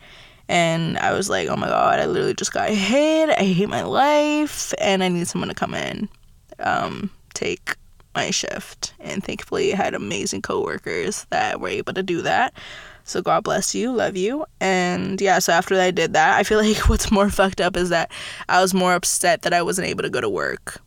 And 0.48 0.98
I 0.98 1.12
was 1.12 1.28
like, 1.28 1.48
oh 1.48 1.56
my 1.56 1.68
god, 1.68 2.00
I 2.00 2.06
literally 2.06 2.34
just 2.34 2.52
got 2.52 2.70
hit. 2.70 3.28
I 3.30 3.44
hate 3.44 3.68
my 3.68 3.82
life, 3.82 4.72
and 4.78 5.04
I 5.04 5.08
need 5.08 5.28
someone 5.28 5.48
to 5.48 5.54
come 5.54 5.74
in, 5.74 6.08
um, 6.58 7.10
take 7.34 7.76
my 8.14 8.30
shift. 8.30 8.94
And 8.98 9.22
thankfully, 9.22 9.74
I 9.74 9.76
had 9.76 9.94
amazing 9.94 10.40
coworkers 10.42 11.26
that 11.28 11.60
were 11.60 11.68
able 11.68 11.92
to 11.92 12.02
do 12.02 12.22
that. 12.22 12.54
So 13.08 13.22
God 13.22 13.44
bless 13.44 13.74
you, 13.74 13.90
love 13.90 14.16
you. 14.16 14.44
And 14.60 15.18
yeah, 15.20 15.38
so 15.38 15.52
after 15.52 15.74
I 15.80 15.90
did 15.90 16.12
that, 16.12 16.38
I 16.38 16.42
feel 16.42 16.58
like 16.62 16.88
what's 16.88 17.10
more 17.10 17.30
fucked 17.30 17.60
up 17.60 17.76
is 17.76 17.88
that 17.88 18.12
I 18.48 18.60
was 18.60 18.74
more 18.74 18.94
upset 18.94 19.42
that 19.42 19.54
I 19.54 19.62
wasn't 19.62 19.88
able 19.88 20.02
to 20.02 20.10
go 20.10 20.20
to 20.20 20.28
work 20.28 20.82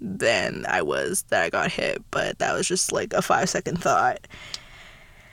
than 0.00 0.64
I 0.66 0.80
was 0.80 1.22
that 1.28 1.42
I 1.42 1.50
got 1.50 1.70
hit. 1.70 2.02
But 2.10 2.38
that 2.38 2.54
was 2.54 2.66
just 2.66 2.92
like 2.92 3.12
a 3.12 3.22
five 3.22 3.50
second 3.50 3.82
thought. 3.82 4.26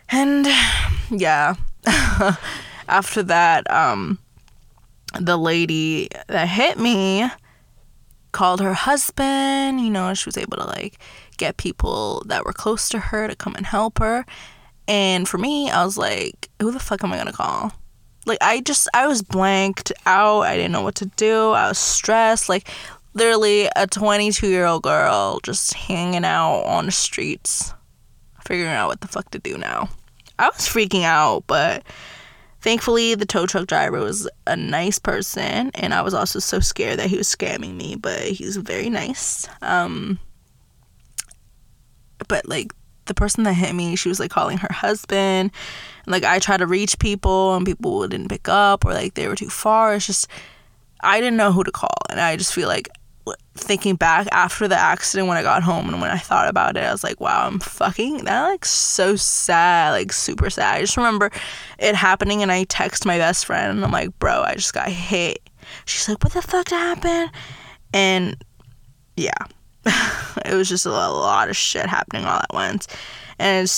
And 0.09 0.45
yeah, 1.09 1.55
after 2.87 3.23
that, 3.23 3.69
um, 3.71 4.19
the 5.19 5.37
lady 5.37 6.09
that 6.27 6.49
hit 6.49 6.77
me 6.77 7.29
called 8.33 8.61
her 8.61 8.73
husband. 8.73 9.81
You 9.81 9.89
know, 9.89 10.13
she 10.13 10.27
was 10.27 10.37
able 10.37 10.57
to 10.57 10.65
like 10.65 10.99
get 11.37 11.57
people 11.57 12.23
that 12.27 12.45
were 12.45 12.53
close 12.53 12.89
to 12.89 12.99
her 12.99 13.27
to 13.27 13.35
come 13.35 13.55
and 13.55 13.65
help 13.65 13.99
her. 13.99 14.25
And 14.87 15.27
for 15.27 15.37
me, 15.37 15.69
I 15.69 15.83
was 15.83 15.97
like, 15.97 16.49
who 16.61 16.71
the 16.71 16.79
fuck 16.79 17.03
am 17.03 17.11
I 17.11 17.17
gonna 17.17 17.33
call? 17.33 17.73
Like, 18.25 18.39
I 18.41 18.61
just, 18.61 18.89
I 18.93 19.07
was 19.07 19.21
blanked 19.21 19.91
out. 20.05 20.41
I 20.41 20.55
didn't 20.55 20.71
know 20.73 20.81
what 20.81 20.95
to 20.95 21.05
do. 21.05 21.51
I 21.51 21.69
was 21.69 21.77
stressed. 21.77 22.49
Like, 22.49 22.69
literally 23.13 23.67
a 23.75 23.87
22 23.87 24.47
year 24.47 24.65
old 24.65 24.83
girl 24.83 25.39
just 25.43 25.73
hanging 25.73 26.25
out 26.25 26.61
on 26.61 26.85
the 26.85 26.91
streets, 26.91 27.73
figuring 28.45 28.71
out 28.71 28.87
what 28.87 29.01
the 29.01 29.07
fuck 29.07 29.29
to 29.31 29.39
do 29.39 29.57
now. 29.57 29.89
I 30.39 30.47
was 30.47 30.67
freaking 30.67 31.03
out, 31.03 31.45
but 31.47 31.83
thankfully 32.61 33.15
the 33.15 33.25
tow 33.25 33.45
truck 33.45 33.67
driver 33.67 33.99
was 33.99 34.29
a 34.45 34.55
nice 34.55 34.99
person 34.99 35.71
and 35.75 35.93
i 35.93 36.01
was 36.01 36.13
also 36.13 36.39
so 36.39 36.59
scared 36.59 36.99
that 36.99 37.09
he 37.09 37.15
was 37.15 37.27
scamming 37.27 37.75
me 37.75 37.95
but 37.95 38.19
he's 38.19 38.57
very 38.57 38.89
nice 38.89 39.47
um 39.61 40.19
but 42.27 42.47
like 42.47 42.73
the 43.07 43.13
person 43.13 43.43
that 43.43 43.53
hit 43.53 43.73
me, 43.73 43.95
she 43.95 44.09
was 44.09 44.19
like 44.19 44.31
calling 44.31 44.57
her 44.57 44.73
husband. 44.73 45.51
And, 46.05 46.11
like 46.11 46.23
I 46.23 46.39
tried 46.39 46.57
to 46.57 46.67
reach 46.67 46.99
people 46.99 47.55
and 47.55 47.65
people 47.65 48.07
didn't 48.07 48.29
pick 48.29 48.47
up 48.47 48.85
or 48.85 48.93
like 48.93 49.15
they 49.15 49.27
were 49.27 49.35
too 49.35 49.49
far. 49.49 49.95
It's 49.95 50.05
just 50.05 50.27
I 51.01 51.19
didn't 51.19 51.37
know 51.37 51.51
who 51.51 51.63
to 51.63 51.71
call. 51.71 51.97
And 52.09 52.19
I 52.19 52.35
just 52.37 52.53
feel 52.53 52.67
like 52.67 52.89
thinking 53.55 53.95
back 53.95 54.27
after 54.31 54.67
the 54.67 54.77
accident 54.77 55.27
when 55.27 55.37
I 55.37 55.43
got 55.43 55.63
home 55.63 55.89
and 55.89 56.01
when 56.01 56.11
I 56.11 56.17
thought 56.17 56.47
about 56.47 56.77
it, 56.77 56.83
I 56.83 56.91
was 56.91 57.03
like, 57.03 57.19
wow, 57.19 57.47
I'm 57.47 57.59
fucking 57.59 58.23
that 58.25 58.47
like 58.47 58.65
so 58.65 59.15
sad, 59.15 59.91
like 59.91 60.13
super 60.13 60.49
sad. 60.49 60.77
I 60.77 60.81
just 60.81 60.97
remember 60.97 61.31
it 61.79 61.95
happening 61.95 62.41
and 62.41 62.51
I 62.51 62.63
text 62.65 63.05
my 63.05 63.17
best 63.17 63.45
friend 63.45 63.71
and 63.71 63.83
I'm 63.83 63.91
like, 63.91 64.17
bro, 64.19 64.43
I 64.43 64.55
just 64.55 64.73
got 64.73 64.89
hit. 64.89 65.39
She's 65.85 66.07
like, 66.07 66.23
what 66.23 66.33
the 66.33 66.41
fuck 66.41 66.69
happened? 66.69 67.31
And 67.93 68.41
yeah, 69.15 69.37
it 70.45 70.53
was 70.53 70.69
just 70.69 70.85
a 70.85 70.89
lot 70.89 71.49
of 71.49 71.55
shit 71.55 71.85
happening 71.85 72.25
all 72.25 72.39
at 72.39 72.53
once. 72.53 72.87
And 73.39 73.71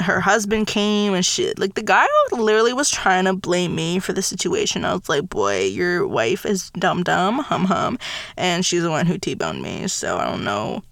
her 0.00 0.20
husband 0.20 0.66
came 0.66 1.14
and 1.14 1.24
shit. 1.24 1.58
Like 1.58 1.74
the 1.74 1.82
guy 1.82 2.06
literally 2.32 2.72
was 2.72 2.90
trying 2.90 3.24
to 3.26 3.34
blame 3.34 3.74
me 3.74 4.00
for 4.00 4.12
the 4.12 4.22
situation. 4.22 4.84
I 4.84 4.94
was 4.94 5.08
like, 5.08 5.28
boy, 5.28 5.66
your 5.66 6.06
wife 6.06 6.44
is 6.44 6.70
dumb 6.70 7.04
dumb, 7.04 7.38
hum 7.38 7.66
hum, 7.66 7.98
and 8.36 8.66
she's 8.66 8.82
the 8.82 8.90
one 8.90 9.06
who 9.06 9.16
t-boned 9.16 9.62
me. 9.62 9.86
So 9.86 10.16
I 10.16 10.24
don't 10.24 10.44
know 10.44 10.82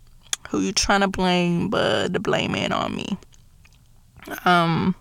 who 0.48 0.60
you 0.60 0.72
trying 0.72 1.00
to 1.00 1.08
blame, 1.08 1.68
but 1.68 2.12
the 2.12 2.20
blame 2.20 2.54
ain't 2.54 2.72
on 2.72 2.94
me. 2.94 3.18
Um, 4.44 4.94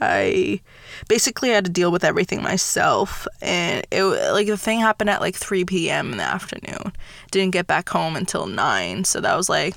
I 0.00 0.60
basically 1.08 1.50
had 1.50 1.64
to 1.64 1.70
deal 1.70 1.92
with 1.92 2.04
everything 2.04 2.42
myself. 2.42 3.26
And 3.40 3.86
it 3.90 4.04
like 4.04 4.46
the 4.46 4.56
thing 4.56 4.80
happened 4.80 5.10
at 5.10 5.20
like 5.20 5.36
3 5.36 5.64
p.m 5.64 6.12
in 6.12 6.18
the 6.18 6.24
afternoon. 6.24 6.92
Didn't 7.30 7.52
get 7.52 7.66
back 7.66 7.88
home 7.88 8.16
until 8.16 8.46
9 8.46 9.04
so 9.04 9.20
that 9.20 9.36
was 9.36 9.48
like 9.48 9.74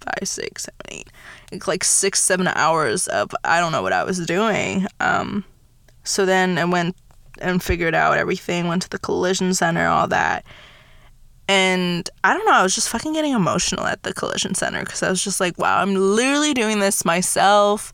five 0.00 0.28
six 0.28 0.64
seven 0.64 0.80
eight 0.90 1.66
like 1.66 1.82
six 1.82 2.22
seven 2.22 2.46
hours 2.48 3.06
of 3.06 3.30
i 3.42 3.58
don't 3.58 3.72
know 3.72 3.80
what 3.80 3.92
i 3.92 4.04
was 4.04 4.26
doing. 4.26 4.86
Um 5.00 5.44
so 6.02 6.26
then 6.26 6.58
i 6.58 6.64
went 6.64 6.96
and 7.40 7.62
figured 7.62 7.94
out 7.94 8.18
everything 8.18 8.68
went 8.68 8.82
to 8.82 8.90
the 8.90 8.98
collision 8.98 9.54
center 9.54 9.86
all 9.86 10.08
that. 10.08 10.44
And 11.46 12.08
I 12.22 12.32
don't 12.32 12.46
know, 12.46 12.52
I 12.52 12.62
was 12.62 12.74
just 12.74 12.88
fucking 12.88 13.12
getting 13.12 13.32
emotional 13.32 13.86
at 13.86 14.02
the 14.02 14.14
collision 14.14 14.54
center 14.54 14.80
because 14.80 15.02
I 15.02 15.10
was 15.10 15.22
just 15.22 15.40
like, 15.40 15.58
wow, 15.58 15.80
I'm 15.80 15.94
literally 15.94 16.54
doing 16.54 16.78
this 16.78 17.04
myself 17.04 17.92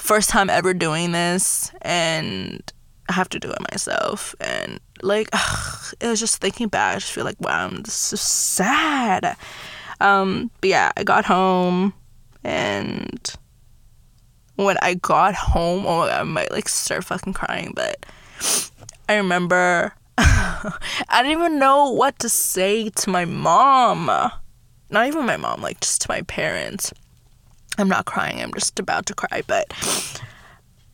first 0.00 0.30
time 0.30 0.50
ever 0.50 0.74
doing 0.74 1.12
this 1.12 1.72
and 1.82 2.72
I 3.08 3.12
have 3.12 3.28
to 3.30 3.38
do 3.38 3.50
it 3.50 3.58
myself. 3.72 4.34
And 4.40 4.80
like, 5.02 5.28
ugh, 5.32 5.94
it 6.00 6.06
was 6.06 6.20
just 6.20 6.40
thinking 6.40 6.68
back, 6.68 6.96
I 6.96 6.98
just 6.98 7.12
feel 7.12 7.24
like, 7.24 7.40
wow, 7.40 7.66
I'm 7.66 7.84
so 7.84 8.16
sad. 8.16 9.36
Um, 10.00 10.50
but 10.60 10.70
yeah, 10.70 10.92
I 10.96 11.04
got 11.04 11.24
home 11.24 11.92
and 12.42 13.34
when 14.56 14.76
I 14.82 14.94
got 14.94 15.34
home, 15.34 15.86
oh 15.86 16.00
my 16.00 16.06
god, 16.06 16.20
I 16.20 16.22
might 16.24 16.50
like 16.50 16.68
start 16.68 17.04
fucking 17.04 17.32
crying, 17.34 17.72
but 17.74 18.04
I 19.08 19.16
remember 19.16 19.94
I 20.18 21.22
didn't 21.22 21.32
even 21.32 21.58
know 21.58 21.90
what 21.90 22.18
to 22.20 22.28
say 22.28 22.90
to 22.90 23.10
my 23.10 23.24
mom. 23.24 24.06
Not 24.90 25.06
even 25.06 25.24
my 25.24 25.36
mom, 25.36 25.62
like 25.62 25.80
just 25.80 26.02
to 26.02 26.10
my 26.10 26.22
parents. 26.22 26.92
I'm 27.80 27.88
not 27.88 28.04
crying, 28.04 28.42
I'm 28.42 28.52
just 28.52 28.78
about 28.78 29.06
to 29.06 29.14
cry, 29.14 29.42
but 29.46 29.72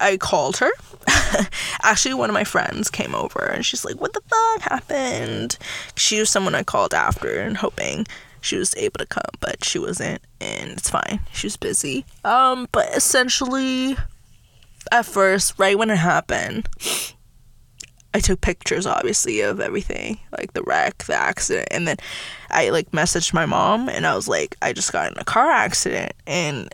I 0.01 0.17
called 0.17 0.59
her. 0.59 0.71
Actually, 1.83 2.15
one 2.15 2.31
of 2.31 2.35
my 2.35 2.45
friends 2.45 2.91
came 2.91 3.15
over 3.15 3.45
and 3.45 3.65
she's 3.65 3.85
like, 3.85 4.01
What 4.01 4.13
the 4.13 4.21
fuck 4.27 4.71
happened? 4.71 5.59
She 5.97 6.19
was 6.19 6.31
someone 6.31 6.55
I 6.55 6.63
called 6.63 6.95
after 6.95 7.41
and 7.41 7.57
hoping 7.57 8.07
she 8.41 8.57
was 8.57 8.75
able 8.77 8.99
to 8.99 9.07
come, 9.07 9.23
but 9.41 9.65
she 9.65 9.79
wasn't, 9.79 10.23
and 10.41 10.71
it's 10.71 10.89
fine. 10.89 11.21
She 11.33 11.47
was 11.47 11.57
busy. 11.57 12.05
Um, 12.25 12.69
but 12.71 12.89
essentially, 12.95 13.97
at 14.93 15.05
first, 15.05 15.59
right 15.59 15.77
when 15.77 15.91
it 15.91 15.97
happened, 15.97 16.69
I 18.15 18.21
took 18.21 18.41
pictures 18.41 18.87
obviously 18.87 19.41
of 19.41 19.61
everything, 19.61 20.21
like 20.39 20.53
the 20.53 20.63
wreck, 20.63 21.05
the 21.05 21.15
accident, 21.15 21.69
and 21.71 21.89
then 21.89 21.97
I 22.51 22.71
like 22.71 22.91
messaged 22.93 23.33
my 23.33 23.47
mom 23.47 23.89
and 23.89 24.07
I 24.07 24.15
was 24.15 24.29
like, 24.29 24.57
I 24.63 24.73
just 24.73 24.93
got 24.93 25.13
in 25.13 25.19
a 25.19 25.25
car 25.25 25.51
accident 25.51 26.13
and 26.27 26.73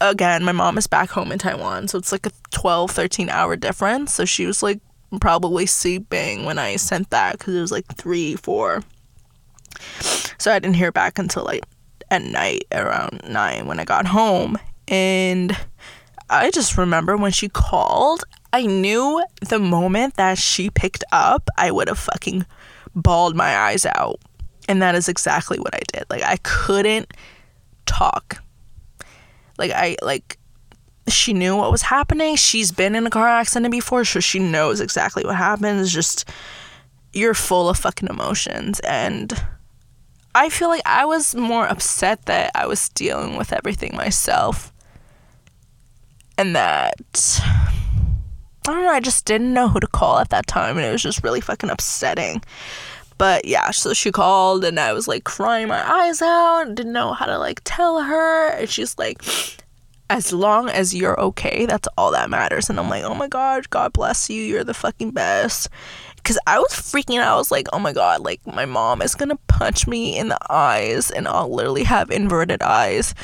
again, 0.00 0.44
my 0.44 0.52
mom 0.52 0.78
is 0.78 0.86
back 0.86 1.10
home 1.10 1.32
in 1.32 1.38
Taiwan, 1.38 1.88
so 1.88 1.98
it's 1.98 2.12
like 2.12 2.26
a 2.26 2.30
12, 2.50 2.90
13 2.90 3.28
hour 3.30 3.56
difference. 3.56 4.14
So 4.14 4.24
she 4.24 4.46
was 4.46 4.62
like 4.62 4.80
probably 5.20 5.66
sleeping 5.66 6.44
when 6.44 6.58
I 6.58 6.76
sent 6.76 7.10
that 7.10 7.38
because 7.38 7.54
it 7.54 7.60
was 7.60 7.72
like 7.72 7.86
3, 7.94 8.36
4. 8.36 8.82
So 10.38 10.52
I 10.52 10.58
didn't 10.58 10.76
hear 10.76 10.92
back 10.92 11.18
until 11.18 11.44
like 11.44 11.64
at 12.10 12.22
night 12.22 12.66
around 12.72 13.22
9 13.28 13.66
when 13.66 13.80
I 13.80 13.84
got 13.84 14.06
home. 14.06 14.58
And 14.88 15.56
I 16.30 16.50
just 16.50 16.76
remember 16.76 17.16
when 17.16 17.32
she 17.32 17.48
called, 17.48 18.24
I 18.52 18.66
knew 18.66 19.24
the 19.48 19.58
moment 19.58 20.16
that 20.16 20.38
she 20.38 20.70
picked 20.70 21.04
up, 21.12 21.48
I 21.56 21.70
would 21.70 21.88
have 21.88 21.98
fucking 21.98 22.46
bawled 22.94 23.36
my 23.36 23.56
eyes 23.56 23.86
out. 23.86 24.20
And 24.68 24.82
that 24.82 24.94
is 24.94 25.08
exactly 25.08 25.58
what 25.58 25.74
I 25.74 25.80
did. 25.92 26.04
Like, 26.10 26.22
I 26.22 26.38
couldn't 26.42 27.12
talk. 27.86 28.42
Like, 29.58 29.70
I, 29.70 29.96
like, 30.02 30.38
she 31.08 31.32
knew 31.32 31.56
what 31.56 31.70
was 31.70 31.82
happening. 31.82 32.36
She's 32.36 32.72
been 32.72 32.94
in 32.94 33.06
a 33.06 33.10
car 33.10 33.28
accident 33.28 33.70
before, 33.70 34.04
so 34.04 34.20
she 34.20 34.38
knows 34.38 34.80
exactly 34.80 35.24
what 35.24 35.36
happens. 35.36 35.92
Just, 35.92 36.28
you're 37.12 37.34
full 37.34 37.68
of 37.68 37.78
fucking 37.78 38.08
emotions. 38.08 38.80
And 38.80 39.32
I 40.34 40.48
feel 40.48 40.68
like 40.68 40.82
I 40.84 41.04
was 41.04 41.34
more 41.34 41.66
upset 41.66 42.26
that 42.26 42.50
I 42.54 42.66
was 42.66 42.88
dealing 42.90 43.36
with 43.36 43.52
everything 43.52 43.94
myself. 43.96 44.72
And 46.36 46.54
that 46.54 47.40
I 48.68 48.72
don't 48.72 48.82
know, 48.82 48.90
I 48.90 49.00
just 49.00 49.24
didn't 49.24 49.54
know 49.54 49.68
who 49.68 49.80
to 49.80 49.86
call 49.86 50.18
at 50.18 50.30
that 50.30 50.46
time 50.46 50.76
and 50.76 50.86
it 50.86 50.92
was 50.92 51.02
just 51.02 51.22
really 51.22 51.40
fucking 51.40 51.70
upsetting. 51.70 52.42
But 53.18 53.46
yeah, 53.46 53.70
so 53.70 53.94
she 53.94 54.12
called 54.12 54.64
and 54.64 54.78
I 54.78 54.92
was 54.92 55.08
like 55.08 55.24
crying 55.24 55.68
my 55.68 55.90
eyes 55.90 56.20
out, 56.20 56.74
didn't 56.74 56.92
know 56.92 57.12
how 57.12 57.26
to 57.26 57.38
like 57.38 57.60
tell 57.64 58.02
her. 58.02 58.48
And 58.50 58.68
she's 58.68 58.98
like, 58.98 59.22
as 60.10 60.32
long 60.32 60.68
as 60.68 60.94
you're 60.94 61.18
okay, 61.18 61.66
that's 61.66 61.88
all 61.96 62.12
that 62.12 62.30
matters. 62.30 62.68
And 62.68 62.78
I'm 62.78 62.90
like, 62.90 63.04
oh 63.04 63.14
my 63.14 63.28
God, 63.28 63.70
God 63.70 63.92
bless 63.92 64.28
you. 64.28 64.42
You're 64.42 64.64
the 64.64 64.74
fucking 64.74 65.12
best. 65.12 65.68
Because 66.16 66.38
I 66.46 66.58
was 66.58 66.72
freaking 66.72 67.18
out. 67.20 67.34
I 67.34 67.36
was 67.36 67.50
like, 67.50 67.68
oh 67.72 67.78
my 67.78 67.92
God, 67.92 68.20
like 68.20 68.44
my 68.46 68.66
mom 68.66 69.00
is 69.00 69.14
to 69.30 69.38
punch 69.48 69.86
me 69.86 70.18
in 70.18 70.28
the 70.28 70.38
eyes 70.52 71.10
and 71.10 71.26
I'll 71.26 71.52
literally 71.52 71.84
have 71.84 72.10
inverted 72.10 72.62
eyes 72.62 73.14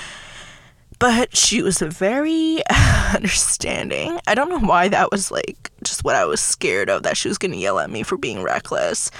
but 1.03 1.37
she 1.37 1.63
was 1.63 1.81
very 1.81 2.63
understanding. 3.13 4.21
I 4.29 4.37
don't 4.37 4.49
know 4.49 4.61
why 4.61 4.87
that 4.87 5.11
was 5.11 5.33
like 5.33 5.73
just 5.83 6.05
what 6.05 6.15
I 6.15 6.25
was 6.25 6.41
scared 6.41 6.89
of 6.89 7.03
that 7.03 7.17
she 7.17 7.27
was 7.27 7.39
to 7.55 7.59
yell 7.59 7.81
at 7.81 7.91
me 7.91 8.05
for 8.05 8.17
being 8.17 8.41
reckless. 8.41 9.11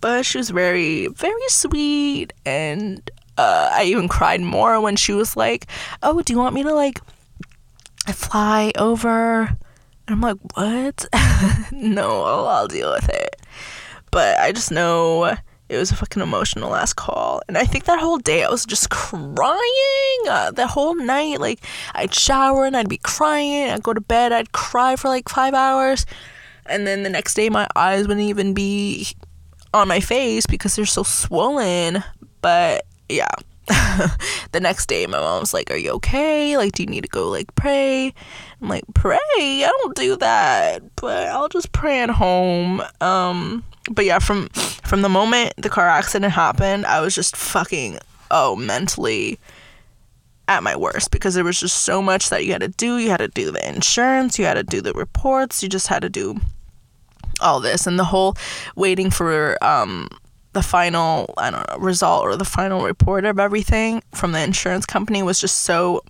But 0.00 0.24
she 0.24 0.38
was 0.38 0.50
very, 0.50 1.08
very 1.08 1.48
sweet. 1.48 2.32
And 2.46 3.10
uh, 3.36 3.70
I 3.72 3.84
even 3.84 4.08
cried 4.08 4.40
more 4.40 4.80
when 4.80 4.96
she 4.96 5.12
was 5.12 5.36
like, 5.36 5.66
Oh, 6.02 6.20
do 6.22 6.32
you 6.32 6.38
want 6.38 6.54
me 6.54 6.62
to 6.62 6.74
like 6.74 7.00
fly 8.12 8.72
over? 8.78 9.42
And 9.42 9.58
I'm 10.08 10.20
like, 10.20 10.38
What? 10.54 11.06
no, 11.72 12.22
I'll, 12.24 12.46
I'll 12.48 12.68
deal 12.68 12.90
with 12.92 13.08
it. 13.08 13.36
But 14.10 14.38
I 14.38 14.52
just 14.52 14.70
know 14.70 15.36
it 15.70 15.76
was 15.76 15.92
a 15.92 15.96
fucking 15.96 16.20
emotional 16.20 16.70
last 16.70 16.94
call. 16.94 17.42
And 17.46 17.56
I 17.56 17.64
think 17.64 17.84
that 17.84 18.00
whole 18.00 18.18
day 18.18 18.42
I 18.42 18.50
was 18.50 18.66
just 18.66 18.90
crying. 18.90 20.22
Uh, 20.28 20.50
the 20.50 20.66
whole 20.66 20.96
night, 20.96 21.40
like, 21.40 21.60
I'd 21.94 22.12
shower 22.12 22.64
and 22.64 22.76
I'd 22.76 22.88
be 22.88 22.98
crying. 22.98 23.70
I'd 23.70 23.82
go 23.82 23.94
to 23.94 24.00
bed, 24.00 24.32
I'd 24.32 24.50
cry 24.50 24.96
for 24.96 25.06
like 25.06 25.28
five 25.28 25.54
hours. 25.54 26.06
And 26.66 26.88
then 26.88 27.04
the 27.04 27.08
next 27.08 27.34
day, 27.34 27.48
my 27.48 27.68
eyes 27.76 28.08
wouldn't 28.08 28.28
even 28.28 28.52
be 28.52 29.14
on 29.72 29.88
my 29.88 30.00
face 30.00 30.46
because 30.46 30.76
they're 30.76 30.86
so 30.86 31.02
swollen. 31.02 32.02
But 32.40 32.86
yeah. 33.08 33.28
the 34.50 34.58
next 34.60 34.86
day, 34.86 35.06
my 35.06 35.20
mom 35.20 35.40
was 35.40 35.54
like, 35.54 35.70
Are 35.70 35.76
you 35.76 35.92
okay? 35.92 36.56
Like, 36.56 36.72
do 36.72 36.82
you 36.82 36.88
need 36.88 37.02
to 37.02 37.08
go, 37.08 37.28
like, 37.28 37.54
pray? 37.54 38.12
I'm 38.60 38.68
like, 38.68 38.82
Pray? 38.94 39.18
I 39.38 39.72
don't 39.82 39.94
do 39.94 40.16
that. 40.16 40.82
But 40.96 41.28
I'll 41.28 41.48
just 41.48 41.70
pray 41.70 42.00
at 42.00 42.10
home. 42.10 42.82
Um, 43.00 43.62
but 43.90 44.04
yeah, 44.04 44.18
from 44.18 44.48
from 44.48 45.02
the 45.02 45.08
moment 45.08 45.54
the 45.56 45.70
car 45.70 45.88
accident 45.88 46.32
happened, 46.32 46.86
I 46.86 47.00
was 47.00 47.14
just 47.14 47.36
fucking 47.36 47.98
oh 48.30 48.56
mentally 48.56 49.38
at 50.48 50.62
my 50.62 50.76
worst 50.76 51.10
because 51.10 51.34
there 51.34 51.44
was 51.44 51.60
just 51.60 51.84
so 51.84 52.02
much 52.02 52.28
that 52.30 52.44
you 52.44 52.52
had 52.52 52.60
to 52.60 52.68
do. 52.68 52.98
You 52.98 53.10
had 53.10 53.18
to 53.18 53.28
do 53.28 53.50
the 53.50 53.68
insurance, 53.68 54.38
you 54.38 54.44
had 54.44 54.54
to 54.54 54.62
do 54.62 54.80
the 54.80 54.92
reports, 54.92 55.62
you 55.62 55.68
just 55.68 55.86
had 55.86 56.02
to 56.02 56.08
do 56.08 56.40
all 57.40 57.60
this 57.60 57.86
and 57.86 57.98
the 57.98 58.04
whole 58.04 58.36
waiting 58.76 59.10
for 59.10 59.62
um 59.62 60.08
the 60.52 60.62
final 60.62 61.32
I 61.38 61.50
don't 61.50 61.68
know 61.68 61.76
result 61.78 62.24
or 62.24 62.36
the 62.36 62.44
final 62.44 62.84
report 62.84 63.24
of 63.24 63.38
everything 63.38 64.02
from 64.12 64.32
the 64.32 64.40
insurance 64.40 64.86
company 64.86 65.22
was 65.22 65.40
just 65.40 65.60
so 65.60 66.02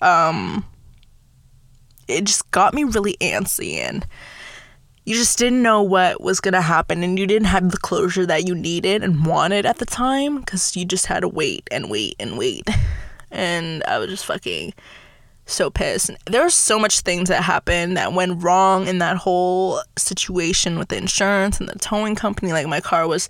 um 0.00 0.64
it 2.08 2.24
just 2.24 2.50
got 2.50 2.74
me 2.74 2.84
really 2.84 3.16
antsy 3.20 3.76
and 3.76 4.06
you 5.04 5.14
just 5.14 5.38
didn't 5.38 5.62
know 5.62 5.82
what 5.82 6.20
was 6.20 6.40
going 6.40 6.54
to 6.54 6.60
happen 6.60 7.02
and 7.02 7.18
you 7.18 7.26
didn't 7.26 7.48
have 7.48 7.70
the 7.70 7.76
closure 7.76 8.24
that 8.26 8.46
you 8.46 8.54
needed 8.54 9.02
and 9.02 9.26
wanted 9.26 9.66
at 9.66 9.78
the 9.78 9.86
time 9.86 10.38
because 10.38 10.76
you 10.76 10.84
just 10.84 11.06
had 11.06 11.20
to 11.20 11.28
wait 11.28 11.66
and 11.72 11.90
wait 11.90 12.14
and 12.20 12.38
wait. 12.38 12.68
And 13.34 13.82
I 13.84 13.96
was 13.96 14.10
just 14.10 14.26
fucking 14.26 14.74
so 15.46 15.70
pissed. 15.70 16.10
There 16.26 16.42
were 16.42 16.50
so 16.50 16.78
much 16.78 17.00
things 17.00 17.28
that 17.28 17.42
happened 17.42 17.96
that 17.96 18.12
went 18.12 18.42
wrong 18.42 18.86
in 18.86 18.98
that 18.98 19.16
whole 19.16 19.80
situation 19.96 20.78
with 20.78 20.88
the 20.88 20.96
insurance 20.96 21.60
and 21.60 21.68
the 21.68 21.78
towing 21.78 22.14
company. 22.14 22.52
Like 22.52 22.66
my 22.66 22.80
car 22.80 23.06
was 23.06 23.28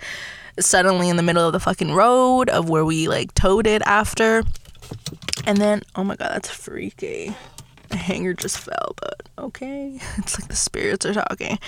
suddenly 0.60 1.08
in 1.08 1.16
the 1.16 1.22
middle 1.22 1.46
of 1.46 1.52
the 1.52 1.60
fucking 1.60 1.92
road 1.92 2.48
of 2.50 2.68
where 2.68 2.84
we 2.84 3.08
like 3.08 3.34
towed 3.34 3.66
it 3.66 3.82
after. 3.86 4.42
And 5.46 5.58
then, 5.58 5.82
oh 5.96 6.04
my 6.04 6.16
god, 6.16 6.32
that's 6.34 6.50
freaky 6.50 7.34
hanger 7.96 8.34
just 8.34 8.58
fell, 8.58 8.94
but 9.00 9.28
okay. 9.38 9.98
It's 10.18 10.38
like 10.38 10.48
the 10.48 10.56
spirits 10.56 11.04
are 11.06 11.14
talking. 11.14 11.58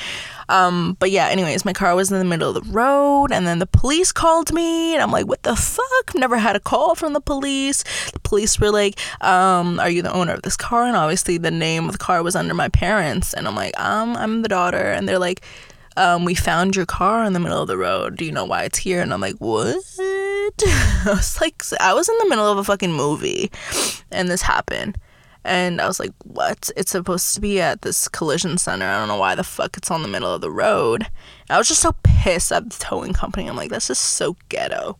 Um, 0.49 0.97
but 1.01 1.11
yeah, 1.11 1.29
anyways, 1.29 1.65
my 1.65 1.73
car 1.73 1.95
was 1.95 2.13
in 2.13 2.19
the 2.19 2.25
middle 2.25 2.55
of 2.55 2.65
the 2.65 2.73
road 2.73 3.33
and 3.33 3.47
then 3.47 3.59
the 3.59 3.67
police 3.67 4.13
called 4.13 4.53
me 4.53 4.95
and 4.95 5.03
I'm 5.03 5.11
like, 5.11 5.27
what 5.27 5.43
the 5.43 5.57
fuck? 5.57 6.15
Never 6.15 6.37
had 6.37 6.57
a 6.57 6.61
call 6.61 6.95
from 6.95 7.13
the 7.13 7.21
police. 7.21 7.83
The 8.13 8.21
police 8.21 8.61
were 8.61 8.71
like, 8.71 8.99
um, 9.23 9.81
are 9.81 9.91
you 9.91 10.03
the 10.03 10.13
owner 10.13 10.33
of 10.33 10.43
this 10.43 10.57
car? 10.57 10.85
And 10.85 10.97
obviously 10.97 11.39
the 11.39 11.51
name 11.51 11.87
of 11.87 11.93
the 11.93 11.99
car 11.99 12.23
was 12.23 12.37
under 12.37 12.55
my 12.55 12.69
parents. 12.69 13.35
And 13.35 13.49
I'm 13.49 13.57
like, 13.57 13.79
um, 13.81 14.17
I'm 14.17 14.43
the 14.43 14.49
daughter. 14.49 14.93
And 14.93 15.09
they're 15.09 15.19
like, 15.19 15.43
um, 15.97 16.25
we 16.25 16.35
found 16.35 16.77
your 16.77 16.87
car 16.87 17.25
in 17.25 17.33
the 17.33 17.41
middle 17.41 17.63
of 17.63 17.69
the 17.69 17.77
road. 17.77 18.17
Do 18.17 18.25
you 18.25 18.33
know 18.33 18.45
why 18.45 18.65
it's 18.65 18.79
here? 18.79 19.01
And 19.01 19.13
I'm 19.13 19.21
like, 19.21 19.37
what? 19.37 19.77
I 19.99 21.03
was 21.07 21.41
like, 21.41 21.63
I 21.81 21.95
was 21.95 22.09
in 22.09 22.19
the 22.19 22.29
middle 22.29 22.47
of 22.47 22.59
a 22.59 22.65
fucking 22.65 22.93
movie 22.93 23.51
and 24.11 24.29
this 24.29 24.43
happened. 24.43 24.99
And 25.45 25.81
I 25.81 25.87
was 25.87 26.01
like, 26.01 26.13
what? 26.25 26.71
It's 26.77 26.93
supposed 26.93 27.35
to 27.35 27.41
be 27.41 27.61
at 27.61 27.83
this 27.83 28.09
collision 28.09 28.57
center. 28.57 28.87
I 28.87 28.99
don't 28.99 29.09
know 29.09 29.19
why 29.19 29.35
the 29.35 29.45
fuck 29.45 29.77
it's 29.77 29.91
on 29.91 30.03
the 30.03 30.09
middle 30.09 30.33
of 30.33 30.41
the 30.41 30.51
road. 30.51 31.03
And 31.03 31.51
I 31.51 31.59
was 31.59 31.69
just 31.69 31.83
so 31.83 31.95
pissed 32.03 32.51
at 32.51 32.71
the 32.71 32.77
towing 32.79 33.13
company. 33.13 33.47
I'm 33.47 33.57
like, 33.57 33.71
that's 33.71 33.89
just 33.89 34.03
so 34.03 34.37
ghetto. 34.49 34.99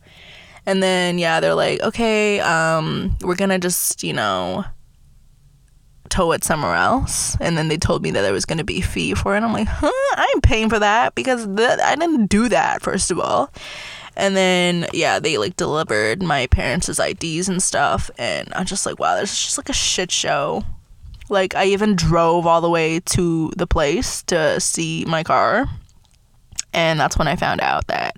And 0.67 0.81
then, 0.81 1.17
yeah, 1.17 1.39
they're 1.39 1.55
like, 1.55 1.81
okay, 1.81 2.39
um, 2.39 3.15
we're 3.21 3.35
gonna 3.35 3.59
just, 3.59 4.03
you 4.03 4.13
know, 4.13 4.65
tow 6.09 6.31
it 6.31 6.43
somewhere 6.43 6.75
else. 6.75 7.35
And 7.39 7.57
then 7.57 7.67
they 7.67 7.77
told 7.77 8.03
me 8.03 8.11
that 8.11 8.21
there 8.21 8.33
was 8.33 8.45
gonna 8.45 8.63
be 8.63 8.79
a 8.79 8.83
fee 8.83 9.13
for 9.13 9.35
it. 9.35 9.43
I'm 9.43 9.53
like, 9.53 9.67
huh? 9.67 9.89
I 10.15 10.31
ain't 10.33 10.43
paying 10.43 10.69
for 10.69 10.79
that 10.79 11.15
because 11.15 11.45
th- 11.45 11.79
I 11.79 11.95
didn't 11.95 12.27
do 12.27 12.49
that, 12.49 12.81
first 12.81 13.11
of 13.11 13.19
all. 13.19 13.51
And 14.17 14.35
then 14.35 14.87
yeah, 14.93 15.19
they 15.19 15.37
like 15.37 15.57
delivered 15.57 16.23
my 16.23 16.47
parents' 16.47 16.99
IDs 16.99 17.49
and 17.49 17.61
stuff, 17.61 18.09
and 18.17 18.47
I'm 18.53 18.65
just 18.65 18.85
like, 18.85 18.99
wow, 18.99 19.15
this 19.15 19.31
is 19.31 19.41
just 19.43 19.57
like 19.57 19.69
a 19.69 19.73
shit 19.73 20.11
show. 20.11 20.63
Like 21.29 21.55
I 21.55 21.65
even 21.65 21.95
drove 21.95 22.45
all 22.45 22.61
the 22.61 22.69
way 22.69 22.99
to 22.99 23.51
the 23.57 23.67
place 23.67 24.21
to 24.23 24.59
see 24.59 25.05
my 25.05 25.23
car, 25.23 25.67
and 26.73 26.99
that's 26.99 27.17
when 27.17 27.27
I 27.27 27.35
found 27.35 27.61
out 27.61 27.87
that 27.87 28.17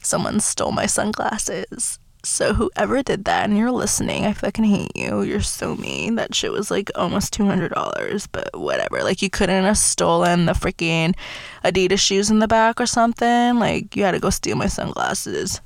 someone 0.00 0.40
stole 0.40 0.72
my 0.72 0.86
sunglasses. 0.86 1.98
So 2.28 2.52
whoever 2.52 3.02
did 3.02 3.24
that 3.24 3.48
and 3.48 3.56
you're 3.56 3.72
listening, 3.72 4.26
I 4.26 4.32
fucking 4.32 4.64
hate 4.64 4.94
you. 4.94 5.22
You're 5.22 5.40
so 5.40 5.74
mean. 5.74 6.16
That 6.16 6.34
shit 6.34 6.52
was 6.52 6.70
like 6.70 6.90
almost 6.94 7.32
two 7.32 7.46
hundred 7.46 7.72
dollars, 7.72 8.26
but 8.26 8.50
whatever. 8.52 9.02
Like 9.02 9.22
you 9.22 9.30
couldn't 9.30 9.64
have 9.64 9.78
stolen 9.78 10.46
the 10.46 10.52
freaking 10.52 11.16
Adidas 11.64 11.98
shoes 11.98 12.30
in 12.30 12.38
the 12.38 12.46
back 12.46 12.80
or 12.80 12.86
something. 12.86 13.58
Like 13.58 13.96
you 13.96 14.04
had 14.04 14.12
to 14.12 14.20
go 14.20 14.30
steal 14.30 14.56
my 14.56 14.66
sunglasses. 14.66 15.60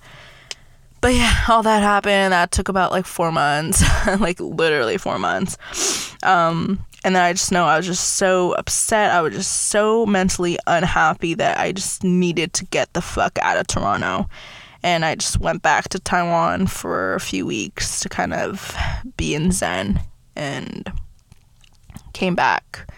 But 1.01 1.15
yeah, 1.15 1.35
all 1.49 1.65
that 1.65 1.83
happened. 1.83 2.33
That 2.33 2.53
took 2.53 2.69
about 2.69 2.93
like 2.93 3.07
four 3.07 3.33
months, 3.33 3.83
like 4.21 4.39
literally 4.39 4.99
four 4.99 5.19
months. 5.19 5.59
Um, 6.23 6.83
and 7.05 7.17
then 7.17 7.23
I 7.25 7.33
just 7.33 7.51
know 7.51 7.65
I 7.65 7.77
was 7.77 7.87
just 7.87 8.15
so 8.15 8.53
upset. 8.53 9.11
I 9.11 9.21
was 9.21 9.35
just 9.35 9.69
so 9.69 10.07
mentally 10.07 10.59
unhappy 10.69 11.35
that 11.35 11.59
I 11.59 11.73
just 11.73 12.05
needed 12.05 12.53
to 12.55 12.65
get 12.67 12.93
the 12.93 13.03
fuck 13.03 13.37
out 13.43 13.59
of 13.59 13.67
Toronto 13.67 14.29
and 14.83 15.05
I 15.05 15.15
just 15.15 15.39
went 15.39 15.63
back 15.63 15.89
to 15.91 15.99
Taiwan 15.99 16.67
for 16.67 17.15
a 17.15 17.21
few 17.21 17.47
weeks 17.47 18.01
to 18.01 18.09
kind 18.09 18.35
of 18.35 18.75
be 19.17 19.35
in 19.35 19.53
Zen 19.53 20.01
and 20.37 20.93
came 22.13 22.35
back 22.35 22.91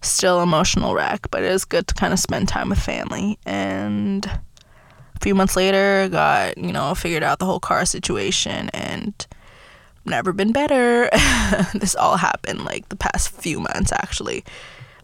still 0.00 0.42
emotional 0.42 0.94
wreck, 0.94 1.28
but 1.30 1.42
it 1.42 1.52
was 1.52 1.64
good 1.64 1.86
to 1.88 1.94
kind 1.94 2.12
of 2.12 2.18
spend 2.18 2.48
time 2.48 2.70
with 2.70 2.78
family. 2.78 3.38
And 3.46 4.26
a 4.26 5.20
few 5.20 5.34
months 5.34 5.56
later, 5.56 6.08
got, 6.08 6.58
you 6.58 6.72
know, 6.72 6.94
figured 6.94 7.22
out 7.22 7.38
the 7.38 7.46
whole 7.46 7.60
car 7.60 7.84
situation 7.84 8.68
and 8.70 9.26
never 10.04 10.32
been 10.32 10.52
better. 10.52 11.08
this 11.74 11.94
all 11.94 12.16
happened 12.16 12.64
like 12.64 12.88
the 12.88 12.96
past 12.96 13.30
few 13.30 13.60
months 13.60 13.92
actually. 13.92 14.44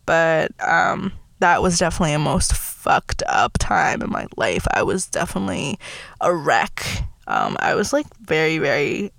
But 0.06 0.52
um 0.60 1.12
that 1.40 1.62
was 1.62 1.78
definitely 1.78 2.14
a 2.14 2.18
most 2.18 2.54
fucked 2.54 3.22
up 3.26 3.58
time 3.58 4.02
in 4.02 4.10
my 4.10 4.26
life. 4.36 4.66
I 4.72 4.82
was 4.82 5.06
definitely 5.06 5.78
a 6.20 6.34
wreck. 6.34 6.84
Um, 7.26 7.56
I 7.60 7.74
was 7.74 7.92
like 7.92 8.06
very, 8.20 8.58
very 8.58 9.12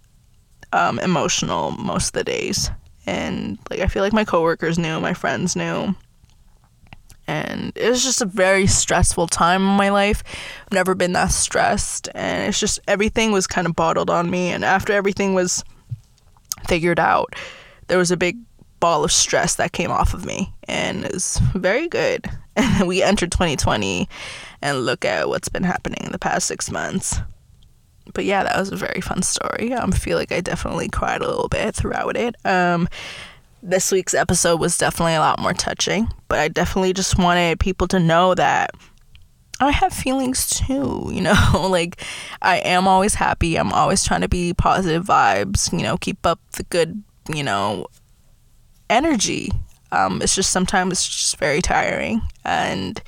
um, 0.74 1.00
emotional 1.00 1.72
most 1.72 2.08
of 2.08 2.14
the 2.14 2.24
days. 2.24 2.70
And 3.06 3.58
like 3.70 3.80
I 3.80 3.88
feel 3.88 4.04
like 4.04 4.14
my 4.14 4.26
coworkers 4.26 4.78
knew, 4.78 5.00
my 5.00 5.14
friends 5.14 5.56
knew. 5.56 5.96
And 7.28 7.72
it 7.76 7.90
was 7.90 8.04
just 8.04 8.22
a 8.22 8.26
very 8.26 8.68
stressful 8.68 9.28
time 9.28 9.62
in 9.62 9.78
my 9.78 9.90
life. 9.90 10.24
I've 10.66 10.74
never 10.74 10.94
been 10.94 11.14
that 11.14 11.32
stressed. 11.32 12.08
And 12.14 12.48
it's 12.48 12.60
just 12.60 12.80
everything 12.88 13.32
was 13.32 13.48
kind 13.48 13.66
of 13.66 13.76
bottled 13.76 14.12
on 14.12 14.30
me. 14.30 14.50
And 14.50 14.64
after 14.64 14.94
everything 14.94 15.34
was 15.34 15.64
figured 16.68 17.00
out, 17.00 17.34
there 17.88 17.98
was 17.98 18.12
a 18.12 18.18
big 18.18 18.38
ball 18.86 19.04
of 19.04 19.12
stress 19.12 19.56
that 19.56 19.72
came 19.72 19.90
off 19.90 20.14
of 20.14 20.28
me 20.28 20.54
and 20.68 21.06
it's 21.06 21.40
very 21.40 21.88
good. 21.88 22.30
And 22.58 22.88
we 22.88 23.04
entered 23.04 23.34
2020 23.34 24.08
and 24.62 24.86
look 24.86 25.04
at 25.04 25.28
what's 25.28 25.50
been 25.50 25.64
happening 25.64 26.00
in 26.06 26.14
the 26.14 26.20
past 26.20 26.48
six 26.48 26.72
months. 26.72 27.20
But 28.14 28.24
yeah, 28.24 28.44
that 28.44 28.58
was 28.58 28.72
a 28.72 28.78
very 28.78 29.02
fun 29.02 29.24
story. 29.24 29.74
Um, 29.74 29.92
I 29.92 29.98
feel 29.98 30.18
like 30.18 30.32
I 30.32 30.40
definitely 30.40 30.88
cried 30.88 31.22
a 31.22 31.28
little 31.28 31.50
bit 31.50 31.76
throughout 31.76 32.16
it. 32.16 32.36
Um, 32.46 32.88
this 33.62 33.92
week's 33.92 34.14
episode 34.14 34.62
was 34.62 34.78
definitely 34.78 35.16
a 35.16 35.20
lot 35.20 35.42
more 35.42 35.54
touching, 35.54 36.08
but 36.30 36.40
I 36.40 36.48
definitely 36.48 36.94
just 36.94 37.18
wanted 37.18 37.60
people 37.60 37.90
to 37.90 38.00
know 38.00 38.34
that 38.36 38.72
I 39.60 39.72
have 39.72 39.92
feelings 39.92 40.50
too, 40.50 41.10
you 41.12 41.22
know, 41.22 41.68
like 41.70 42.02
I 42.42 42.60
am 42.60 42.88
always 42.88 43.16
happy. 43.16 43.58
I'm 43.58 43.74
always 43.74 44.06
trying 44.06 44.22
to 44.22 44.30
be 44.30 44.54
positive 44.54 45.06
vibes, 45.06 45.74
you 45.74 45.84
know, 45.84 45.98
keep 45.98 46.26
up 46.26 46.40
the 46.52 46.64
good, 46.64 47.04
you 47.28 47.44
know, 47.44 47.88
energy. 48.90 49.52
Um, 49.92 50.22
it's 50.22 50.36
just 50.36 50.52
sometimes 50.52 50.94
it's 50.94 51.08
just 51.08 51.38
very 51.38 51.62
tiring, 51.62 52.22
and 52.44 53.02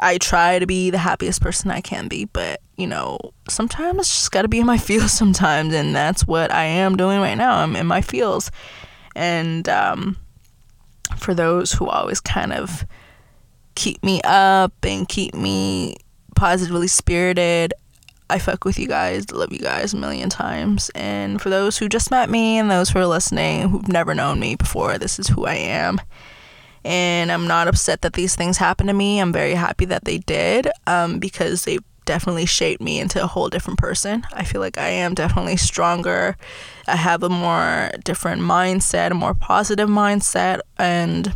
I 0.00 0.18
try 0.18 0.58
to 0.58 0.66
be 0.66 0.90
the 0.90 0.98
happiest 0.98 1.40
person 1.40 1.70
I 1.70 1.80
can 1.80 2.08
be, 2.08 2.24
but 2.24 2.60
you 2.76 2.86
know, 2.86 3.18
sometimes 3.48 3.98
it's 3.98 4.14
just 4.14 4.32
got 4.32 4.42
to 4.42 4.48
be 4.48 4.60
in 4.60 4.66
my 4.66 4.78
feels 4.88 5.12
sometimes, 5.12 5.74
and 5.74 5.94
that's 5.94 6.26
what 6.26 6.52
I 6.52 6.64
am 6.64 6.96
doing 6.96 7.20
right 7.20 7.36
now. 7.36 7.58
I'm 7.58 7.76
in 7.76 7.86
my 7.86 8.00
feels, 8.00 8.50
and 9.14 9.68
um, 9.68 10.16
for 11.16 11.34
those 11.34 11.72
who 11.72 11.86
always 11.86 12.20
kind 12.20 12.52
of 12.52 12.86
keep 13.74 14.02
me 14.02 14.20
up 14.24 14.72
and 14.82 15.08
keep 15.08 15.34
me 15.34 15.96
positively 16.36 16.88
spirited, 16.88 17.74
I 18.30 18.38
fuck 18.38 18.64
with 18.64 18.78
you 18.78 18.86
guys, 18.86 19.30
love 19.32 19.52
you 19.52 19.58
guys 19.58 19.94
a 19.94 19.96
million 19.96 20.28
times. 20.28 20.90
And 20.94 21.40
for 21.40 21.48
those 21.48 21.78
who 21.78 21.88
just 21.88 22.10
met 22.10 22.28
me 22.28 22.58
and 22.58 22.70
those 22.70 22.90
who 22.90 22.98
are 22.98 23.06
listening 23.06 23.68
who've 23.68 23.88
never 23.88 24.14
known 24.14 24.38
me 24.38 24.54
before, 24.54 24.98
this 24.98 25.18
is 25.18 25.28
who 25.28 25.46
I 25.46 25.54
am. 25.54 26.00
And 26.84 27.32
I'm 27.32 27.46
not 27.46 27.68
upset 27.68 28.02
that 28.02 28.12
these 28.12 28.36
things 28.36 28.58
happened 28.58 28.88
to 28.88 28.94
me. 28.94 29.18
I'm 29.18 29.32
very 29.32 29.54
happy 29.54 29.84
that 29.86 30.04
they 30.04 30.18
did 30.18 30.68
um, 30.86 31.18
because 31.18 31.64
they 31.64 31.78
definitely 32.04 32.46
shaped 32.46 32.82
me 32.82 33.00
into 33.00 33.22
a 33.22 33.26
whole 33.26 33.48
different 33.48 33.78
person. 33.78 34.24
I 34.32 34.44
feel 34.44 34.60
like 34.60 34.78
I 34.78 34.88
am 34.88 35.14
definitely 35.14 35.56
stronger. 35.56 36.36
I 36.86 36.96
have 36.96 37.22
a 37.22 37.28
more 37.28 37.90
different 38.04 38.40
mindset, 38.40 39.10
a 39.10 39.14
more 39.14 39.34
positive 39.34 39.88
mindset, 39.88 40.60
and 40.78 41.34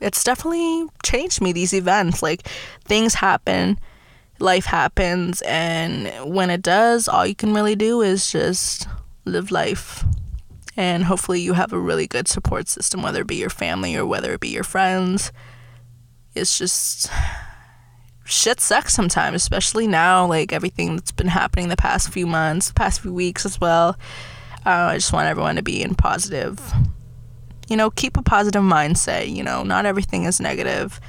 it's 0.00 0.22
definitely 0.22 0.86
changed 1.02 1.40
me. 1.40 1.52
These 1.52 1.72
events, 1.72 2.22
like 2.22 2.42
things 2.84 3.14
happen 3.14 3.78
life 4.40 4.64
happens 4.64 5.42
and 5.42 6.10
when 6.34 6.50
it 6.50 6.62
does 6.62 7.08
all 7.08 7.26
you 7.26 7.34
can 7.34 7.52
really 7.52 7.76
do 7.76 8.00
is 8.00 8.30
just 8.30 8.88
live 9.24 9.50
life. 9.50 10.04
And 10.76 11.04
hopefully 11.04 11.40
you 11.40 11.52
have 11.54 11.72
a 11.72 11.78
really 11.78 12.06
good 12.06 12.28
support 12.28 12.68
system 12.68 13.02
whether 13.02 13.20
it 13.22 13.26
be 13.26 13.36
your 13.36 13.50
family 13.50 13.96
or 13.96 14.06
whether 14.06 14.32
it 14.32 14.40
be 14.40 14.48
your 14.48 14.64
friends. 14.64 15.32
It's 16.34 16.58
just 16.58 17.10
shit 18.24 18.60
sucks 18.60 18.94
sometimes 18.94 19.34
especially 19.34 19.88
now 19.88 20.24
like 20.24 20.52
everything 20.52 20.94
that's 20.94 21.10
been 21.10 21.26
happening 21.26 21.68
the 21.68 21.76
past 21.76 22.12
few 22.12 22.28
months 22.28 22.68
the 22.68 22.74
past 22.74 23.00
few 23.00 23.12
weeks 23.12 23.44
as 23.44 23.60
well. 23.60 23.96
Uh, 24.64 24.92
i 24.92 24.94
just 24.94 25.12
want 25.12 25.26
everyone 25.26 25.56
to 25.56 25.62
be 25.62 25.82
in 25.82 25.94
positive 25.94 26.60
you 27.68 27.76
know 27.76 27.90
keep 27.90 28.16
a 28.18 28.22
positive 28.22 28.62
mindset 28.62 29.34
you 29.34 29.42
know 29.42 29.62
not 29.62 29.86
everything 29.86 30.24
is 30.24 30.38
negative 30.38 31.00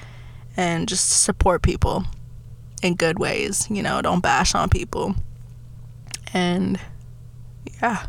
and 0.55 0.87
just 0.87 1.21
support 1.21 1.61
people 1.61 2.05
in 2.81 2.95
good 2.95 3.19
ways, 3.19 3.67
you 3.69 3.83
know, 3.83 4.01
don't 4.01 4.21
bash 4.21 4.55
on 4.55 4.69
people. 4.69 5.15
And 6.33 6.79
yeah, 7.81 8.05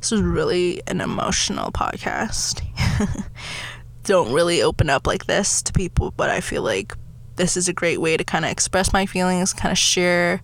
this 0.00 0.10
was 0.10 0.22
really 0.22 0.82
an 0.86 1.00
emotional 1.00 1.70
podcast. 1.72 2.62
don't 4.04 4.32
really 4.32 4.62
open 4.62 4.90
up 4.90 5.06
like 5.06 5.26
this 5.26 5.62
to 5.62 5.72
people, 5.72 6.12
but 6.16 6.30
I 6.30 6.40
feel 6.40 6.62
like 6.62 6.96
this 7.36 7.56
is 7.56 7.68
a 7.68 7.72
great 7.72 8.00
way 8.00 8.16
to 8.16 8.24
kind 8.24 8.44
of 8.44 8.50
express 8.50 8.92
my 8.92 9.06
feelings, 9.06 9.52
kind 9.52 9.72
of 9.72 9.78
share 9.78 10.42